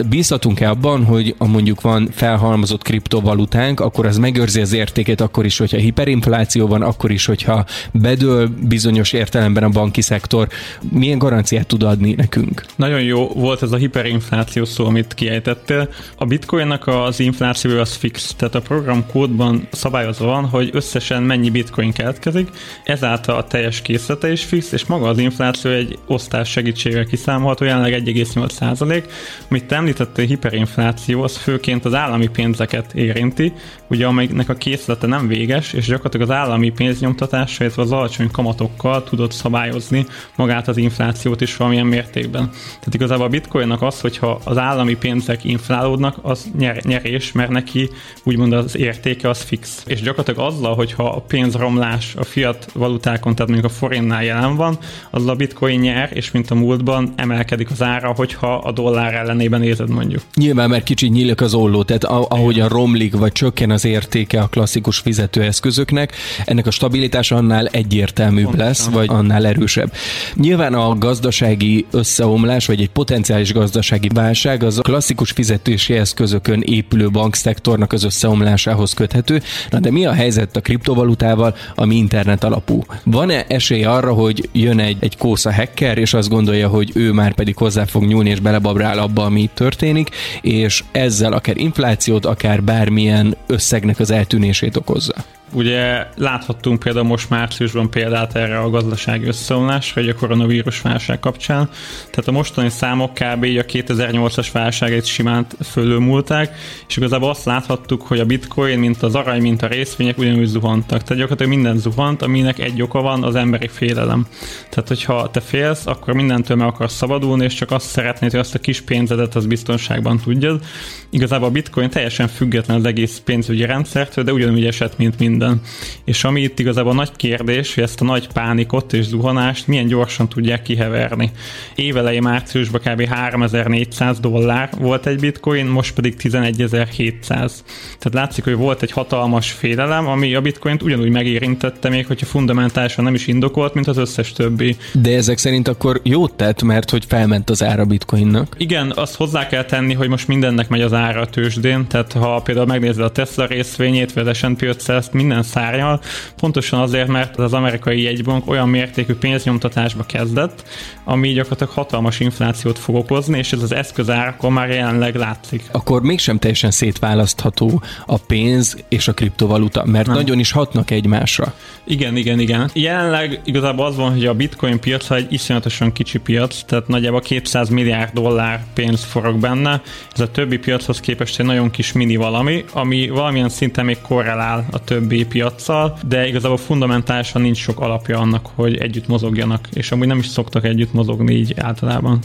Bízhatunk-e 0.10 0.70
abban, 0.70 1.06
hogy 1.06 1.36
a 1.38 1.48
mondjuk 1.48 1.82
van 1.82 2.10
felhalmozott 2.12 2.82
kriptovalutánk, 2.82 3.80
akkor 3.80 4.06
az 4.06 4.18
megőrzi 4.18 4.62
az 4.62 4.74
értékét 4.74 5.22
akkor 5.22 5.46
is, 5.46 5.58
hogyha 5.58 5.77
hiperinfláció 5.77 6.68
van, 6.68 6.82
akkor 6.82 7.12
is, 7.12 7.25
hogyha 7.25 7.66
bedől 7.92 8.50
bizonyos 8.68 9.13
értelemben 9.13 9.63
a 9.63 9.70
banki 9.70 10.01
szektor. 10.01 10.48
Milyen 10.92 11.18
garanciát 11.18 11.68
tud 11.68 11.84
adni 11.84 12.13
nekünk? 12.13 12.66
Nagyon 12.75 13.01
jó 13.01 13.27
volt 13.27 13.62
ez 13.62 13.72
a 13.72 13.77
hiperinfláció 13.77 14.66
szó, 14.66 14.86
amit 14.86 15.13
kiejtett 15.13 15.37
sejtettél. 15.38 15.89
A 16.17 16.25
bitcoinnak 16.25 16.88
az 16.88 17.20
infláció 17.20 17.79
az 17.79 17.96
fix, 17.96 18.34
tehát 18.38 18.56
a 18.56 18.62
program 18.62 19.06
kódban 19.12 19.67
szabályozva 19.72 20.25
van, 20.25 20.46
hogy 20.46 20.70
összesen 20.74 21.24
mennyi 21.24 21.50
bitcoin 21.50 21.91
keletkezik, 21.91 22.50
ezáltal 22.84 23.38
a 23.38 23.44
teljes 23.44 23.82
készlete 23.82 24.32
is 24.32 24.44
fix, 24.44 24.72
és 24.72 24.86
maga 24.86 25.08
az 25.08 25.17
infláció 25.17 25.72
egy 25.72 25.98
osztás 26.08 26.50
segítségével 26.50 27.06
kiszámolható, 27.06 27.65
jelenleg 27.65 28.03
1,8% 28.03 29.03
Amit 29.50 29.65
te 29.65 29.75
említettél, 29.75 30.25
hiperinfláció, 30.25 31.24
az 31.24 31.38
főként 31.38 31.86
az 31.86 31.94
állami 31.94 32.27
pénzeket 32.27 32.94
érinti, 32.94 33.53
ugye 33.89 34.06
amelynek 34.06 34.50
a 34.50 34.53
készlete 34.53 35.08
nem 35.08 35.27
véges, 35.27 35.74
és 35.74 35.86
gyakorlatilag 35.86 36.29
az 36.29 36.36
állami 36.36 36.70
pénznyomtatás, 36.70 37.60
illetve 37.60 37.82
az 37.82 37.91
alacsony 37.91 38.32
kamatokkal 38.32 39.03
tudod 39.03 39.32
szabályozni 39.32 40.06
magát 40.36 40.67
az 40.67 40.77
inflációt 40.77 41.41
is 41.41 41.58
valamilyen 41.58 41.86
mértékben. 41.86 42.50
Tehát 42.50 42.94
igazából 42.94 43.25
a 43.25 43.29
bitcoinnak 43.29 43.82
az, 43.82 44.01
hogyha 44.01 44.39
az 44.44 44.58
állami 44.58 44.96
pénzek 44.96 45.44
inflálódnak, 45.44 46.17
az 46.22 46.46
nyer, 46.58 46.84
nyerés, 46.84 47.32
mert 47.32 47.50
neki 47.50 47.89
úgymond 48.24 48.53
az 48.53 48.77
értéke 48.77 49.29
az 49.29 49.41
fix. 49.41 49.84
És 49.86 50.01
gyakorlatilag 50.01 50.51
azzal, 50.51 50.75
hogyha 50.75 51.10
a 51.10 51.20
pénzromlás 51.20 52.15
a 52.15 52.24
fiat 52.24 52.72
valutákon, 52.74 53.36
tehát 53.36 53.51
mondjuk 53.51 53.72
a 53.72 53.75
forintnál 53.75 54.24
jelen 54.24 54.56
van, 54.56 54.77
azzal 55.10 55.29
a 55.29 55.36
bitcoin 55.36 55.79
nyer, 55.79 56.10
és 56.13 56.32
mint 56.32 56.51
a 56.51 56.56
múltban 56.56 57.13
emelkedik 57.15 57.72
az 57.72 57.82
ára, 57.82 58.13
hogyha 58.15 58.56
a 58.56 58.72
dollár 58.72 59.13
ellenében 59.13 59.60
nézed 59.60 59.89
mondjuk. 59.89 60.22
Nyilván, 60.36 60.70
mert 60.70 60.84
kicsit 60.84 61.12
nyílik 61.12 61.41
az 61.41 61.53
olló, 61.53 61.84
tehát 61.84 62.03
ahogyan 62.03 62.70
romlik 62.70 63.15
vagy 63.15 63.32
csökken 63.32 63.72
az 63.77 63.86
értéke 63.86 64.39
a 64.41 64.48
klasszikus 64.48 64.98
fizetőeszközöknek, 64.98 66.15
ennek 66.46 66.67
a 66.67 66.72
stabilitása 66.72 67.36
annál 67.36 67.67
egyértelműbb 67.67 68.57
lesz, 68.57 68.86
vagy 68.86 69.07
annál 69.10 69.46
erősebb. 69.46 69.93
Nyilván 70.36 70.74
a 70.74 70.98
gazdasági 70.98 71.86
összeomlás, 71.91 72.65
vagy 72.65 72.81
egy 72.81 72.89
potenciális 72.89 73.53
gazdasági 73.53 74.10
válság 74.13 74.63
az 74.63 74.77
a 74.77 74.81
klasszikus 74.81 75.31
fizetési 75.31 75.93
eszközökön 75.93 76.62
épülő 76.65 77.10
bankszektornak 77.10 77.93
az 77.93 78.03
összeomlásához 78.03 78.93
köthető. 78.93 79.41
Na 79.69 79.79
de 79.79 79.91
mi 79.91 80.05
a 80.05 80.13
helyzet 80.13 80.55
a 80.55 80.62
kriptovalutával, 80.62 81.55
ami 81.75 81.96
internet 81.96 82.43
alapú? 82.43 82.84
Van-e 83.03 83.46
esély 83.48 83.84
arra, 83.84 84.13
hogy 84.13 84.50
jön 84.51 84.79
egy, 84.79 84.98
egy 85.00 85.17
kósza 85.17 85.53
hacker, 85.53 85.98
és 85.98 86.13
azt 86.13 86.29
gondolja, 86.29 86.67
hogy 86.67 86.91
ő 86.93 87.12
már 87.12 87.34
pedig 87.34 87.55
hozzá 87.57 87.86
fog 87.86 88.03
nyúlni, 88.03 88.29
és 88.29 88.39
belebabrál 88.39 89.00
abba, 89.00 89.25
ami 89.25 89.50
történik, 89.53 90.10
és 90.41 90.84
ezzel 90.91 91.34
akár 91.34 91.57
inflációt, 91.57 92.25
akár 92.25 92.63
bármilyen 92.63 93.36
összegnek 93.68 94.00
az 94.00 94.12
eltűnését 94.12 94.76
okozza? 94.78 95.14
Ugye 95.54 96.08
láthattunk 96.16 96.80
például 96.80 97.06
most 97.06 97.30
márciusban 97.30 97.89
példát 97.89 98.36
erre 98.36 98.60
a 98.60 98.70
gazdasági 98.70 99.25
összeomlásra, 99.25 100.01
hogy 100.01 100.10
a 100.10 100.16
koronavírus 100.16 100.82
válság 100.82 101.20
kapcsán. 101.20 101.70
Tehát 102.00 102.27
a 102.27 102.32
mostani 102.32 102.70
számok 102.70 103.13
kb. 103.13 103.44
a 103.44 103.66
2008-as 103.66 104.48
válságét 104.51 105.06
simán 105.06 105.46
fölülmúlták, 105.63 106.56
és 106.88 106.98
igazából 106.98 107.30
azt 107.30 107.46
láthattuk, 107.46 108.01
hogy 108.01 108.20
a 108.20 108.25
bitcoin, 108.25 108.80
mint 108.80 109.04
az 109.04 109.16
arany, 109.16 109.42
mint 109.42 109.62
a 109.62 109.68
részvények 109.68 110.18
ugyanúgy 110.18 110.46
zuhantak. 110.46 111.04
Tehát 111.04 111.08
gyakorlatilag 111.08 111.51
minden 111.51 111.77
zuhant, 111.77 112.22
aminek 112.22 112.60
egy 112.60 112.82
oka 112.82 113.01
van, 113.01 113.24
az 113.24 113.36
emberi 113.36 113.68
félelem. 113.68 114.27
Tehát, 114.70 114.88
hogyha 114.88 115.32
te 115.32 115.39
félsz, 115.39 115.86
akkor 115.86 116.13
mindentől 116.13 116.58
meg 116.58 116.68
akarsz 116.68 116.96
szabadulni, 116.96 117.44
és 117.44 117.54
csak 117.54 117.72
azt 117.72 117.88
szeretnéd, 117.88 118.32
hogy 118.32 118.39
azt 118.39 118.56
a 118.56 118.60
kis 118.60 118.82
pénzedet 118.82 119.36
az 119.36 119.46
biztonságban 119.46 120.20
tudjad. 120.24 120.63
Igazából 121.10 121.48
a 121.48 121.51
bitcoin 121.51 121.89
teljesen 121.89 122.27
független 122.27 122.77
az 122.77 122.86
egész 122.86 123.22
pénzügyi 123.25 123.66
rendszertől, 123.66 124.24
de 124.24 124.34
ugyanúgy 124.34 124.66
esett, 124.66 124.98
mint 124.98 125.20
minden 125.20 125.47
minden. 125.48 125.62
És 126.06 126.24
ami 126.24 126.42
itt 126.42 126.60
igazából 126.60 126.94
nagy 126.94 127.12
kérdés, 127.16 127.75
hogy 127.75 127.84
ezt 127.84 128.01
a 128.01 128.06
nagy 128.06 128.27
pánikot 128.27 128.94
és 128.94 129.06
zuhanást 129.06 129.68
milyen 129.68 129.88
gyorsan 129.88 130.30
tudják 130.30 130.62
kiheverni. 130.62 131.32
Évelei 131.75 132.20
márciusban 132.20 132.82
kb. 132.82 133.08
3400 133.08 134.20
dollár 134.20 134.70
volt 134.80 135.06
egy 135.06 135.20
bitcoin, 135.20 135.66
most 135.66 135.94
pedig 135.94 136.16
11700. 136.16 137.63
Tehát 138.00 138.13
látszik, 138.13 138.44
hogy 138.44 138.56
volt 138.56 138.82
egy 138.82 138.92
hatalmas 138.92 139.51
félelem, 139.51 140.08
ami 140.08 140.36
a 140.36 140.42
bitcoint 140.42 140.84
ugyanúgy 140.84 141.10
megérintette, 141.10 141.89
még 141.89 142.08
hogyha 142.08 142.25
fundamentálisan 142.25 143.04
nem 143.04 143.13
is 143.13 143.27
indokolt, 143.27 143.74
mint 143.74 143.88
az 143.88 143.98
összes 143.98 144.32
többi. 144.32 144.75
De 144.94 145.16
ezek 145.16 145.38
szerint 145.38 145.68
akkor 145.68 146.00
jót 146.04 146.34
tett, 146.34 146.63
mert 146.63 146.89
hogy 146.89 147.06
felment 147.08 147.50
az 147.50 147.63
ára 147.63 147.86
bitcoinnak? 147.86 148.56
Igen, 148.58 148.92
azt 148.96 149.16
hozzá 149.16 149.48
kell 149.48 149.66
tenni, 149.66 149.94
hogy 149.94 150.10
most 150.10 150.27
mindennek 150.27 150.70
megy 150.70 150.81
az 150.81 150.94
ára 150.94 151.22
a 151.22 151.25
tőzsdén, 151.25 151.88
tehát 151.88 152.14
ha 152.14 152.42
például 152.42 152.66
megnézed 152.66 153.03
a 153.03 153.12
Tesla 153.12 153.46
részvényét, 153.46 154.14
vagy 154.14 154.27
a 154.27 154.33
S&P 154.33 154.62
500 154.62 155.10
minden 155.27 155.44
szárnyal, 155.44 156.00
pontosan 156.35 156.79
azért, 156.79 157.07
mert 157.07 157.37
az 157.37 157.53
amerikai 157.53 158.01
jegybank 158.01 158.50
olyan 158.50 158.70
mértékű 158.70 159.13
pénznyomtatásba 159.13 160.03
kezdett, 160.03 160.63
ami 161.03 161.29
gyakorlatilag 161.29 161.74
hatalmas 161.74 162.20
inflációt 162.20 162.79
fog 162.79 162.96
okozni, 162.96 163.37
és 163.37 163.51
ez 163.51 163.61
az 163.61 163.74
eszközárakon 163.74 164.53
már 164.53 164.70
jelenleg 164.70 165.16
látszik. 165.16 165.63
Akkor 165.72 166.01
mégsem 166.01 166.37
teljesen 166.37 166.72
szétválasztható 166.72 167.81
a 168.05 168.18
pénz 168.18 168.77
és 168.90 169.07
a 169.07 169.13
kriptovaluta, 169.13 169.85
mert 169.85 170.07
Nem. 170.07 170.16
nagyon 170.16 170.40
is 170.40 170.51
hatnak 170.51 170.92
egymásra. 170.92 171.53
Igen, 171.85 172.16
igen, 172.16 172.40
igen. 172.40 172.70
Jelenleg 172.74 173.42
igazából 173.44 173.85
az 173.85 173.96
van, 173.96 174.11
hogy 174.11 174.25
a 174.25 174.33
bitcoin 174.33 174.79
piac 174.79 175.11
egy 175.11 175.33
iszonyatosan 175.33 175.92
kicsi 175.92 176.20
piac, 176.20 176.63
tehát 176.63 176.87
nagyjából 176.87 177.20
200 177.20 177.70
milliárd 177.70 178.13
dollár 178.13 178.66
pénz 178.74 179.03
forog 179.03 179.40
benne. 179.40 179.81
Ez 180.13 180.20
a 180.20 180.31
többi 180.31 180.57
piachoz 180.57 181.00
képest 181.00 181.40
egy 181.40 181.46
nagyon 181.46 181.70
kis 181.70 181.92
mini 181.92 182.16
valami, 182.16 182.66
ami 182.74 183.09
valamilyen 183.09 183.50
szinten 183.50 183.85
még 183.85 184.01
korrelál 184.01 184.66
a 184.72 184.83
többi 184.83 185.17
piaccal, 185.24 185.98
de 186.08 186.27
igazából 186.27 186.58
fundamentálisan 186.58 187.42
nincs 187.42 187.58
sok 187.58 187.80
alapja 187.80 188.20
annak, 188.20 188.50
hogy 188.56 188.77
együtt 188.77 189.08
mozogjanak, 189.08 189.68
és 189.74 189.92
amúgy 189.92 190.08
nem 190.08 190.18
is 190.18 190.27
szoktak 190.27 190.66
együtt 190.66 190.94
mozogni 190.94 191.34
így 191.34 191.53
általában. 191.58 192.20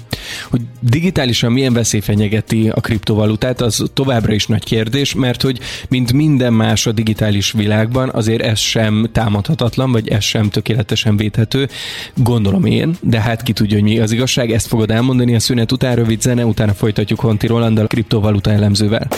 Hogy 0.51 0.61
digitálisan 0.81 1.53
milyen 1.53 1.73
veszély 1.73 2.01
fenyegeti 2.01 2.69
a 2.69 2.81
kriptovalutát, 2.81 3.61
az 3.61 3.91
továbbra 3.95 4.33
is 4.33 4.47
nagy 4.47 4.65
kérdés, 4.65 5.15
mert 5.15 5.43
hogy 5.43 5.59
mint 5.89 6.13
minden 6.13 6.53
más 6.53 6.87
a 6.87 6.93
digitális 6.93 7.53
világban, 7.53 8.09
azért 8.09 8.43
ez 8.43 8.59
sem 8.59 9.09
támadhatatlan, 9.13 9.93
vagy 9.93 10.09
ez 10.09 10.25
sem 10.25 10.51
tökéletesen 10.51 11.17
védhető, 11.17 11.69
gondolom 12.15 12.65
én, 12.65 12.97
de 13.01 13.21
hát 13.21 13.43
ki 13.43 13.53
tudja, 13.53 13.75
hogy 13.77 13.85
mi 13.85 13.99
az 13.99 14.13
igazság, 14.13 14.51
ezt 14.51 14.67
fogod 14.67 14.91
elmondani 14.91 15.35
a 15.35 15.41
szünet 15.41 15.73
után, 15.73 15.95
rövid 15.95 16.21
zene, 16.21 16.45
utána 16.47 16.75
folytatjuk 16.75 17.21
Honti 17.21 17.47
Rolanddal, 17.47 17.87
kriptovaluta 17.87 18.51
elemzővel. 18.51 19.09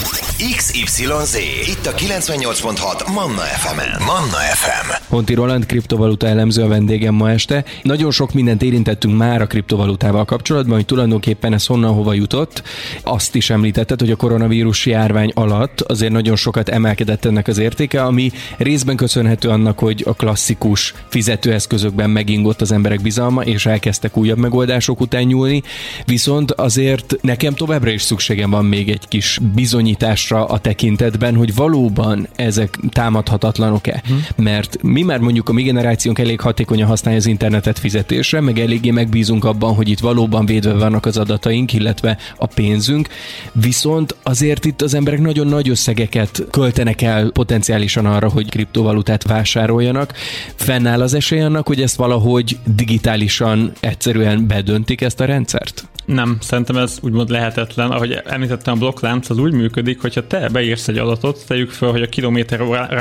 XYZ, 0.56 1.36
itt 1.68 1.86
a 1.86 1.94
98.6 1.94 3.12
Manna 3.14 3.42
FM 3.42 3.63
FM-en. 3.64 4.02
Manna 4.06 4.36
FM. 4.36 5.04
Honti 5.08 5.34
Roland, 5.34 5.66
kriptovaluta 5.66 6.26
elemző 6.26 6.62
a 6.62 6.68
vendégem 6.68 7.14
ma 7.14 7.30
este. 7.30 7.64
Nagyon 7.82 8.10
sok 8.10 8.32
mindent 8.32 8.62
érintettünk 8.62 9.16
már 9.16 9.42
a 9.42 9.46
kriptovalutával 9.46 10.24
kapcsolatban, 10.24 10.74
hogy 10.74 10.86
tulajdonképpen 10.86 11.52
ez 11.52 11.66
honnan 11.66 11.94
hova 11.94 12.12
jutott. 12.12 12.62
Azt 13.02 13.34
is 13.34 13.50
említetted, 13.50 14.00
hogy 14.00 14.10
a 14.10 14.16
koronavírus 14.16 14.86
járvány 14.86 15.30
alatt 15.34 15.80
azért 15.80 16.12
nagyon 16.12 16.36
sokat 16.36 16.68
emelkedett 16.68 17.24
ennek 17.24 17.48
az 17.48 17.58
értéke, 17.58 18.02
ami 18.02 18.30
részben 18.56 18.96
köszönhető 18.96 19.48
annak, 19.48 19.78
hogy 19.78 20.02
a 20.06 20.14
klasszikus 20.14 20.94
fizetőeszközökben 21.08 22.10
megingott 22.10 22.60
az 22.60 22.72
emberek 22.72 23.02
bizalma, 23.02 23.42
és 23.42 23.66
elkezdtek 23.66 24.16
újabb 24.16 24.38
megoldások 24.38 25.00
után 25.00 25.22
nyúlni. 25.22 25.62
Viszont 26.04 26.50
azért 26.52 27.14
nekem 27.20 27.54
továbbra 27.54 27.90
is 27.90 28.02
szükségem 28.02 28.50
van 28.50 28.64
még 28.64 28.88
egy 28.88 29.08
kis 29.08 29.40
bizonyításra 29.54 30.44
a 30.44 30.58
tekintetben, 30.58 31.36
hogy 31.36 31.54
valóban 31.54 32.28
ezek 32.36 32.78
támadhatatlan 32.88 33.52
ingatlanok-e. 33.54 34.02
Hmm. 34.06 34.24
Mert 34.36 34.82
mi 34.82 35.02
már 35.02 35.18
mondjuk 35.18 35.48
a 35.48 35.52
mi 35.52 35.62
generációnk 35.62 36.18
elég 36.18 36.40
hatékonyan 36.40 36.88
használja 36.88 37.18
az 37.18 37.26
internetet 37.26 37.78
fizetésre, 37.78 38.40
meg 38.40 38.58
eléggé 38.58 38.90
megbízunk 38.90 39.44
abban, 39.44 39.74
hogy 39.74 39.88
itt 39.88 39.98
valóban 39.98 40.46
védve 40.46 40.72
vannak 40.72 41.06
az 41.06 41.16
adataink, 41.16 41.72
illetve 41.72 42.18
a 42.36 42.46
pénzünk, 42.46 43.08
viszont 43.52 44.16
azért 44.22 44.64
itt 44.64 44.82
az 44.82 44.94
emberek 44.94 45.20
nagyon 45.20 45.46
nagy 45.46 45.68
összegeket 45.68 46.42
költenek 46.50 47.02
el 47.02 47.30
potenciálisan 47.30 48.06
arra, 48.06 48.28
hogy 48.28 48.50
kriptovalutát 48.50 49.22
vásároljanak. 49.22 50.12
Fennáll 50.54 51.02
az 51.02 51.14
esély 51.14 51.40
annak, 51.40 51.66
hogy 51.66 51.82
ezt 51.82 51.96
valahogy 51.96 52.58
digitálisan 52.76 53.72
egyszerűen 53.80 54.46
bedöntik 54.46 55.00
ezt 55.00 55.20
a 55.20 55.24
rendszert? 55.24 55.88
Nem, 56.04 56.36
szerintem 56.40 56.76
ez 56.76 56.98
úgymond 57.02 57.30
lehetetlen. 57.30 57.90
Ahogy 57.90 58.20
említettem, 58.24 58.74
a 58.74 58.76
blokklánc 58.76 59.30
az 59.30 59.38
úgy 59.38 59.52
működik, 59.52 60.00
hogyha 60.00 60.26
te 60.26 60.48
beírsz 60.48 60.88
egy 60.88 60.98
adatot, 60.98 61.44
tegyük 61.46 61.70
fel, 61.70 61.90
hogy 61.90 62.02
a 62.02 62.08
kilométer 62.08 62.60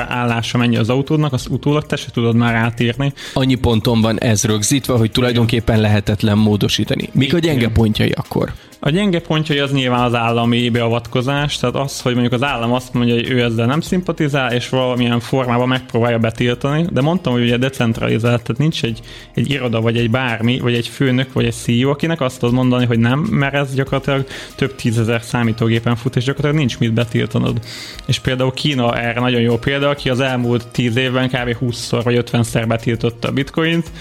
állása 0.10 0.58
mennyi 0.58 0.78
az 0.78 0.89
autódnak, 0.89 1.34
azt 1.34 1.50
utólag 1.50 1.86
te 1.86 1.96
se 1.96 2.12
tudod 2.12 2.36
már 2.36 2.56
átírni. 2.56 3.13
Annyi 3.34 3.56
ponton 3.56 4.02
van 4.02 4.20
ez 4.20 4.44
rögzítve, 4.44 4.94
hogy 4.94 5.12
tulajdonképpen 5.12 5.82
lehetetlen 5.82 6.38
módosítani. 6.38 7.10
Mik 7.12 7.34
a 7.34 7.39
gyenge 7.39 7.70
pontjai 7.70 8.12
akkor? 8.12 8.54
A 8.86 8.89
gyenge 8.89 9.19
pontjai 9.22 9.60
az 9.60 9.72
nyilván 9.72 10.04
az 10.04 10.13
állami 10.13 10.69
beavatkozás, 10.69 11.58
tehát 11.58 11.76
az, 11.76 12.02
hogy 12.02 12.12
mondjuk 12.13 12.34
az 12.34 12.43
állam 12.43 12.74
azt 12.74 12.93
mondja, 12.93 13.13
hogy 13.13 13.30
ő 13.30 13.43
ezzel 13.43 13.65
nem 13.65 13.82
szimpatizál, 13.82 14.54
és 14.54 14.69
valamilyen 14.69 15.19
formában 15.19 15.67
megpróbálja 15.67 16.17
betiltani, 16.17 16.86
de 16.91 17.02
mondtam, 17.02 17.34
hogy 17.34 17.41
ugye 17.41 17.58
decentralizált, 17.58 18.43
tehát 18.43 18.62
nincs 18.62 18.84
egy, 18.84 19.00
egy 19.34 19.50
iroda, 19.50 19.82
vagy 19.82 19.98
egy 19.98 20.10
bármi, 20.10 20.60
vagy 20.60 20.74
egy 20.74 20.88
főnök, 20.88 21.34
vagy 21.34 21.46
egy 21.46 21.54
CEO, 21.54 21.89
akinek 21.89 22.22
azt 22.22 22.39
tud 22.39 22.54
mondani, 22.54 22.86
hogy 22.86 23.00
nem, 23.00 23.19
mert 23.19 23.54
ez 23.54 23.74
gyakorlatilag 23.74 24.26
több 24.56 24.76
tízezer 24.76 25.22
számítógépen 25.22 25.96
fut, 25.96 26.15
és 26.15 26.24
gyakorlatilag 26.24 26.65
nincs 26.65 26.80
mit 26.80 26.93
betiltanod. 26.93 27.60
És 28.06 28.19
például 28.19 28.54
Kína 28.54 28.98
erre 28.98 29.19
nagyon 29.19 29.41
jó 29.41 29.58
példa, 29.58 29.89
aki 29.89 30.10
az 30.10 30.19
elmúlt 30.19 30.67
tíz 30.67 30.96
évben 30.96 31.28
kb. 31.28 31.58
20-szor 31.62 32.02
vagy 32.04 32.24
50-szer 32.32 32.65
betiltotta 32.67 33.28
a 33.28 33.32
bitcoint, 33.32 33.91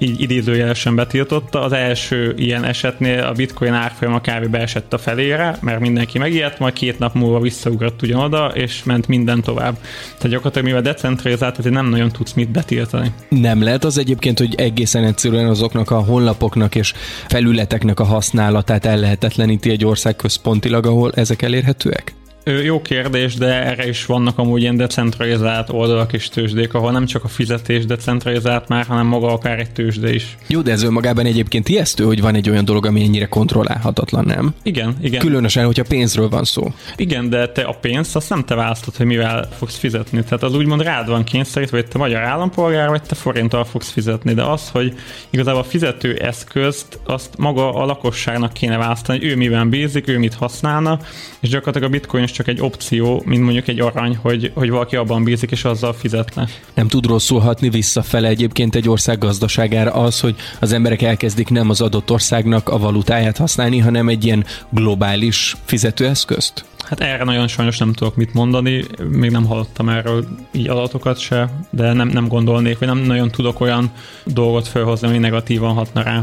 így 0.00 0.20
idézőjelesen 0.20 0.94
betiltotta. 0.94 1.62
Az 1.62 1.72
első 1.72 2.34
ilyen 2.36 2.64
esetnél 2.64 3.22
a 3.22 3.32
bitcoin 3.32 3.72
árfolyama 3.72 4.20
kb. 4.20 4.46
beesett 4.46 4.92
a 4.92 4.98
felére, 4.98 5.58
mert 5.60 5.80
mindenki 5.80 6.18
megijedt, 6.18 6.58
majd 6.58 6.72
két 6.72 6.98
nap 6.98 7.14
múlva 7.14 7.40
visszaugrott 7.40 8.02
ugyanoda, 8.02 8.46
és 8.54 8.84
ment 8.84 9.08
minden 9.08 9.42
tovább. 9.42 9.74
Tehát 10.16 10.28
gyakorlatilag 10.28 10.66
mivel 10.66 10.82
decentralizált, 10.82 11.58
ezért 11.58 11.74
nem 11.74 11.88
nagyon 11.88 12.10
tudsz 12.10 12.32
mit 12.32 12.50
betiltani. 12.50 13.12
Nem 13.28 13.62
lehet 13.62 13.84
az 13.84 13.98
egyébként, 13.98 14.38
hogy 14.38 14.54
egészen 14.54 15.04
egyszerűen 15.04 15.46
azoknak 15.46 15.90
a 15.90 15.98
honlapoknak 15.98 16.74
és 16.74 16.92
felületeknek 17.28 18.00
a 18.00 18.04
használatát 18.04 18.84
ellehetetleníti 18.84 19.70
egy 19.70 19.84
ország 19.84 20.16
központilag, 20.16 20.86
ahol 20.86 21.12
ezek 21.14 21.42
elérhetőek? 21.42 22.14
Jó 22.44 22.82
kérdés, 22.82 23.34
de 23.34 23.64
erre 23.64 23.88
is 23.88 24.06
vannak 24.06 24.38
amúgy 24.38 24.60
ilyen 24.60 24.76
decentralizált 24.76 25.70
oldalak 25.70 26.12
és 26.12 26.28
tőzsdék, 26.28 26.74
ahol 26.74 26.92
nem 26.92 27.06
csak 27.06 27.24
a 27.24 27.28
fizetés 27.28 27.86
decentralizált 27.86 28.68
már, 28.68 28.86
hanem 28.86 29.06
maga 29.06 29.32
akár 29.32 29.58
egy 29.58 29.70
tőzsde 29.70 30.14
is. 30.14 30.36
Jó, 30.46 30.60
de 30.60 30.70
ez 30.70 30.82
önmagában 30.82 31.26
egyébként 31.26 31.68
ijesztő, 31.68 32.04
hogy 32.04 32.20
van 32.20 32.34
egy 32.34 32.50
olyan 32.50 32.64
dolog, 32.64 32.86
ami 32.86 33.02
ennyire 33.02 33.26
kontrollálhatatlan, 33.26 34.24
nem? 34.24 34.54
Igen, 34.62 34.96
igen. 35.00 35.20
Különösen, 35.20 35.64
hogyha 35.64 35.84
pénzről 35.88 36.28
van 36.28 36.44
szó. 36.44 36.72
Igen, 36.96 37.30
de 37.30 37.48
te 37.48 37.62
a 37.62 37.72
pénzt 37.72 38.16
azt 38.16 38.28
nem 38.28 38.44
te 38.44 38.54
választod, 38.54 38.96
hogy 38.96 39.06
mivel 39.06 39.48
fogsz 39.58 39.76
fizetni. 39.76 40.22
Tehát 40.22 40.42
az 40.42 40.54
úgymond 40.54 40.82
rád 40.82 41.08
van 41.08 41.24
kényszerítve, 41.24 41.76
hogy 41.76 41.88
te 41.88 41.98
magyar 41.98 42.22
állampolgár, 42.22 42.88
vagy 42.88 43.02
te 43.02 43.14
forinttal 43.14 43.64
fogsz 43.64 43.90
fizetni. 43.90 44.34
De 44.34 44.42
az, 44.42 44.68
hogy 44.68 44.94
igazából 45.30 45.60
a 45.60 45.64
fizető 45.64 46.14
eszközt, 46.14 46.98
azt 47.06 47.30
maga 47.38 47.74
a 47.74 47.84
lakosságnak 47.84 48.52
kéne 48.52 48.76
választani, 48.76 49.18
hogy 49.18 49.28
ő 49.28 49.36
miben 49.36 49.68
bízik, 49.70 50.08
ő 50.08 50.18
mit 50.18 50.34
használna, 50.34 50.98
és 51.40 51.48
gyakorlatilag 51.48 51.88
a 51.88 51.92
bitcoin 51.92 52.28
is 52.30 52.36
csak 52.36 52.48
egy 52.48 52.60
opció, 52.60 53.22
mint 53.26 53.42
mondjuk 53.42 53.68
egy 53.68 53.80
arany, 53.80 54.16
hogy, 54.16 54.52
hogy 54.54 54.70
valaki 54.70 54.96
abban 54.96 55.24
bízik, 55.24 55.50
és 55.50 55.64
azzal 55.64 55.92
fizetne. 55.92 56.48
Nem 56.74 56.88
tud 56.88 57.06
rosszul 57.06 57.40
hatni 57.40 57.68
visszafele 57.68 58.28
egyébként 58.28 58.74
egy 58.74 58.88
ország 58.88 59.18
gazdaságára 59.18 59.92
az, 59.92 60.20
hogy 60.20 60.34
az 60.60 60.72
emberek 60.72 61.02
elkezdik 61.02 61.48
nem 61.48 61.70
az 61.70 61.80
adott 61.80 62.10
országnak 62.10 62.68
a 62.68 62.78
valutáját 62.78 63.36
használni, 63.36 63.78
hanem 63.78 64.08
egy 64.08 64.24
ilyen 64.24 64.44
globális 64.70 65.56
fizetőeszközt? 65.64 66.64
Hát 66.88 67.00
erre 67.00 67.24
nagyon 67.24 67.48
sajnos 67.48 67.78
nem 67.78 67.92
tudok 67.92 68.16
mit 68.16 68.34
mondani, 68.34 68.84
még 69.10 69.30
nem 69.30 69.44
hallottam 69.44 69.88
erről 69.88 70.26
így 70.52 70.68
adatokat 70.68 71.18
se, 71.18 71.50
de 71.70 71.92
nem, 71.92 72.08
nem 72.08 72.28
gondolnék, 72.28 72.78
vagy 72.78 72.88
nem 72.88 72.98
nagyon 72.98 73.30
tudok 73.30 73.60
olyan 73.60 73.90
dolgot 74.24 74.68
felhozni, 74.68 75.08
ami 75.08 75.18
negatívan 75.18 75.74
hatna 75.74 76.02
rá. 76.02 76.22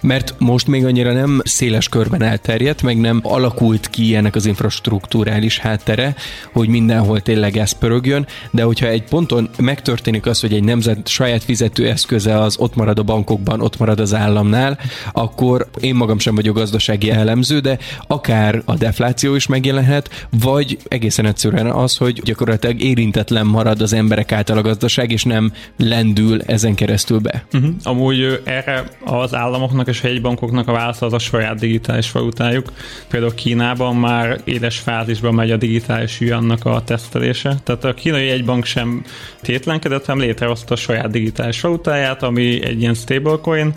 Mert 0.00 0.34
most 0.38 0.66
még 0.66 0.84
annyira 0.84 1.12
nem 1.12 1.40
széles 1.44 1.88
körben 1.88 2.22
elterjedt, 2.22 2.82
meg 2.82 3.00
nem 3.00 3.20
alakult 3.22 3.90
ki 3.90 4.14
ennek 4.14 4.34
az 4.34 4.46
infrastruktúrális 4.46 5.58
háttere, 5.58 6.14
hogy 6.52 6.68
mindenhol 6.68 7.20
tényleg 7.20 7.56
ez 7.56 7.72
pörögjön, 7.72 8.26
de 8.50 8.62
hogyha 8.62 8.86
egy 8.86 9.02
ponton 9.02 9.48
megtörténik 9.58 10.26
az, 10.26 10.40
hogy 10.40 10.52
egy 10.52 10.64
nemzet 10.64 11.08
saját 11.08 11.44
fizető 11.44 11.88
eszköze 11.88 12.40
az 12.40 12.56
ott 12.58 12.74
marad 12.74 12.98
a 12.98 13.02
bankokban, 13.02 13.60
ott 13.60 13.78
marad 13.78 14.00
az 14.00 14.14
államnál, 14.14 14.78
akkor 15.12 15.68
én 15.80 15.94
magam 15.94 16.18
sem 16.18 16.34
vagyok 16.34 16.54
gazdasági 16.54 17.10
elemző, 17.10 17.58
de 17.58 17.78
akár 18.06 18.62
a 18.64 18.74
defláció 18.74 19.34
is 19.34 19.46
megjelenhet, 19.46 19.91
lehet, 19.92 20.26
vagy 20.30 20.78
egészen 20.88 21.26
egyszerűen 21.26 21.66
az, 21.66 21.96
hogy 21.96 22.20
gyakorlatilag 22.22 22.80
érintetlen 22.80 23.46
marad 23.46 23.80
az 23.80 23.92
emberek 23.92 24.32
által 24.32 24.58
a 24.58 24.62
gazdaság, 24.62 25.10
és 25.10 25.24
nem 25.24 25.52
lendül 25.76 26.42
ezen 26.42 26.74
keresztül 26.74 27.18
be. 27.18 27.44
Uh-huh. 27.52 27.70
Amúgy 27.82 28.40
erre 28.44 28.84
az 29.04 29.34
államoknak 29.34 29.88
és 29.88 30.02
a 30.02 30.06
hegybankoknak 30.06 30.68
a 30.68 30.72
válasz 30.72 31.02
az 31.02 31.12
a 31.12 31.18
saját 31.18 31.58
digitális 31.58 32.12
valutájuk. 32.12 32.72
Például 33.08 33.34
Kínában 33.34 33.96
már 33.96 34.40
éles 34.44 34.78
fázisban 34.78 35.34
megy 35.34 35.50
a 35.50 35.56
digitális 35.56 36.20
yuannak 36.20 36.64
a 36.64 36.82
tesztelése. 36.84 37.54
Tehát 37.64 37.84
a 37.84 37.94
kínai 37.94 38.28
egybank 38.28 38.64
sem 38.64 39.04
tétlenkedett, 39.40 40.04
hanem 40.04 40.26
létrehozta 40.26 40.74
a 40.74 40.76
saját 40.76 41.10
digitális 41.10 41.60
valutáját, 41.60 42.22
ami 42.22 42.64
egy 42.64 42.80
ilyen 42.80 42.94
stablecoin, 42.94 43.72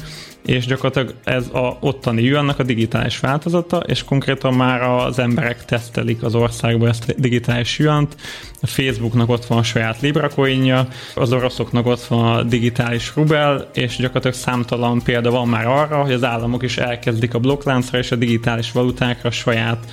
és 0.46 0.66
gyakorlatilag 0.66 1.14
ez 1.24 1.48
a 1.54 1.78
ottani 1.80 2.22
yuannak 2.22 2.60
a 2.60 2.64
digitális 2.64 3.20
változata, 3.20 3.78
és 3.78 4.04
konkrétan 4.04 4.54
már 4.54 4.82
az 4.82 5.20
emberek 5.20 5.66
tesztelik 5.66 6.24
az 6.24 6.36
országban 6.36 6.90
ezt 6.90 7.10
a 7.10 7.14
digitális 7.18 7.80
yuant. 7.80 8.16
A 8.62 8.68
Facebooknak 8.68 9.30
ott 9.30 9.46
van 9.46 9.58
a 9.58 9.64
saját 9.64 10.02
Libra 10.02 10.30
coinja, 10.30 10.88
az 11.16 11.34
oroszoknak 11.34 11.86
ott 11.86 12.04
van 12.04 12.36
a 12.36 12.44
digitális 12.44 13.12
rubel, 13.16 13.70
és 13.74 13.96
gyakorlatilag 13.96 14.36
számtalan 14.36 15.02
példa 15.04 15.32
van 15.32 15.48
már 15.48 15.68
arra, 15.68 16.02
hogy 16.02 16.14
az 16.14 16.24
államok 16.24 16.64
is 16.64 16.78
elkezdik 16.78 17.34
a 17.34 17.40
blokkláncra 17.40 17.98
és 17.98 18.12
a 18.12 18.16
digitális 18.16 18.72
valutákra 18.72 19.32
saját 19.32 19.86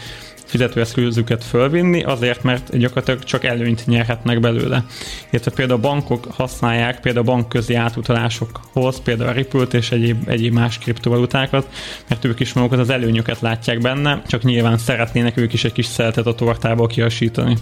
fizetőeszközüket 0.53 1.45
fölvinni, 1.45 2.03
azért, 2.03 2.43
mert 2.43 2.79
gyakorlatilag 2.79 3.25
csak 3.25 3.45
előnyt 3.45 3.87
nyerhetnek 3.87 4.41
belőle. 4.41 4.85
Illetve 5.31 5.51
például 5.51 5.79
a 5.79 5.83
bankok 5.83 6.27
használják 6.31 7.01
például 7.01 7.25
bankközi 7.25 7.75
átutalásokhoz, 7.75 9.01
például 9.01 9.29
a 9.29 9.33
ripple 9.33 9.62
és 9.62 9.91
egyéb, 9.91 10.29
egyéb 10.29 10.53
más 10.53 10.79
kriptovalutákat, 10.79 11.69
mert 12.09 12.25
ők 12.25 12.41
is 12.41 12.53
magukat 12.53 12.79
az 12.79 12.91
előnyöket 12.91 13.41
látják 13.41 13.81
benne, 13.81 14.23
csak 14.27 14.43
nyilván 14.43 14.79
szeretnének 14.79 15.37
ők 15.37 15.53
is 15.53 15.65
egy 15.65 15.73
kis 15.73 15.87
szeltet 15.87 16.27
a 16.27 16.35
tortából 16.35 16.87
kiasítani. 16.87 17.57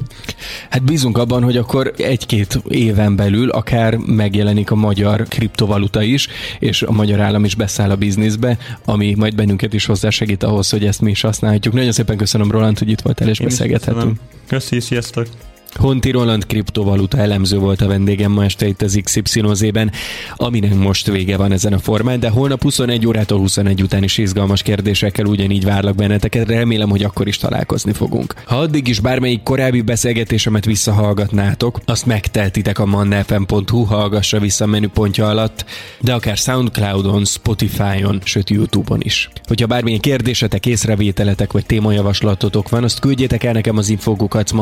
Hát 0.71 0.83
bízunk 0.83 1.19
abban, 1.19 1.43
hogy 1.43 1.57
akkor 1.57 1.93
egy-két 1.97 2.61
éven 2.69 3.17
belül 3.17 3.51
akár 3.51 3.97
megjelenik 3.97 4.71
a 4.71 4.75
magyar 4.75 5.23
kriptovaluta 5.29 6.03
is, 6.03 6.29
és 6.59 6.83
a 6.83 6.93
magyar 6.93 7.21
állam 7.21 7.45
is 7.45 7.55
beszáll 7.55 7.91
a 7.91 7.97
bizniszbe, 7.97 8.59
ami 8.85 9.15
majd 9.15 9.35
bennünket 9.35 9.75
is 9.75 9.87
hozzásegít 9.87 10.43
ahhoz, 10.43 10.71
hogy 10.71 10.87
ezt 10.87 11.01
mi 11.01 11.11
is 11.11 11.21
használhatjuk. 11.21 11.75
Nagyon 11.75 11.93
szépen 11.93 12.17
köszönöm, 12.17 12.51
Roland, 12.51 12.79
hogy 12.81 12.91
itt 12.91 13.01
voltál 13.01 13.29
és 13.29 13.39
Én 13.39 13.47
beszélgethetünk. 13.47 14.19
Köszi, 14.47 14.81
sziasztok! 14.81 15.27
Honti 15.75 16.11
Roland 16.11 16.47
kriptovaluta 16.47 17.19
elemző 17.19 17.59
volt 17.59 17.81
a 17.81 17.87
vendégem 17.87 18.33
ma 18.33 18.45
este 18.45 18.67
itt 18.67 18.83
az 18.83 19.01
XY-ben, 19.03 19.93
aminek 20.37 20.75
most 20.75 21.07
vége 21.07 21.37
van 21.37 21.53
ezen 21.53 21.73
a 21.73 21.79
formán, 21.79 22.21
de 22.21 22.29
holnap 22.29 22.63
21 22.63 23.07
órától 23.07 23.39
21 23.39 23.83
után 23.83 24.03
is 24.03 24.19
izgalmas 24.19 24.63
kérdésekkel 24.63 25.25
ugyanígy 25.25 25.65
várlak 25.65 25.95
benneteket, 25.95 26.49
remélem, 26.49 26.89
hogy 26.89 27.03
akkor 27.03 27.27
is 27.27 27.37
találkozni 27.37 27.93
fogunk. 27.93 28.35
Ha 28.45 28.57
addig 28.57 28.89
is 28.89 29.01
bármelyik 29.01 29.43
korábbi 29.43 29.81
beszélgetésemet 29.81 30.65
visszahallgatnátok, 30.65 31.81
azt 31.85 32.07
megteltitek 32.07 32.79
a 32.79 32.87
mannafm.hu 32.87 33.83
hallgassa 33.83 34.39
vissza 34.39 34.67
menüpontja 34.67 35.29
alatt, 35.29 35.65
de 36.01 36.13
akár 36.13 36.37
Soundcloudon, 36.37 37.25
Spotify-on, 37.25 38.21
sőt 38.25 38.51
YouTube-on 38.51 39.01
is. 39.01 39.29
Hogyha 39.47 39.67
bármilyen 39.67 40.01
kérdésetek, 40.01 40.67
észrevételetek 40.67 41.53
vagy 41.53 41.67
témajavaslatotok 41.67 42.69
van, 42.69 42.85
azt 42.85 43.01
küldjétek 43.01 43.45
el 43.45 43.53
nekem 43.53 43.77
az 43.77 43.89
infogukat 43.89 44.53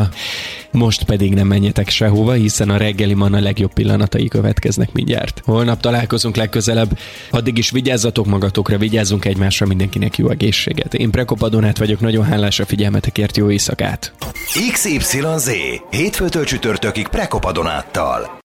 mannafm.hu-ra, 0.00 0.08
most 0.72 1.04
pedig 1.04 1.34
nem 1.34 1.46
menjetek 1.46 1.88
sehova, 1.88 2.32
hiszen 2.32 2.70
a 2.70 2.76
reggeli 2.76 3.14
man 3.14 3.34
a 3.34 3.40
legjobb 3.40 3.72
pillanatai 3.72 4.28
következnek 4.28 4.92
mindjárt. 4.92 5.42
Holnap 5.44 5.80
találkozunk 5.80 6.36
legközelebb, 6.36 6.98
addig 7.30 7.58
is 7.58 7.70
vigyázzatok 7.70 8.26
magatokra, 8.26 8.78
vigyázzunk 8.78 9.24
egymásra, 9.24 9.66
mindenkinek 9.66 10.18
jó 10.18 10.28
egészséget. 10.28 10.94
Én 10.94 11.10
Prekopadonát 11.10 11.78
vagyok, 11.78 12.00
nagyon 12.00 12.24
hálás 12.24 12.60
a 12.60 12.66
figyelmetekért, 12.66 13.36
jó 13.36 13.50
éjszakát! 13.50 14.12
XYZ, 14.72 15.50
hétfőtől 15.90 16.44
csütörtökig 16.44 17.08
Prekopadonáttal. 17.08 18.38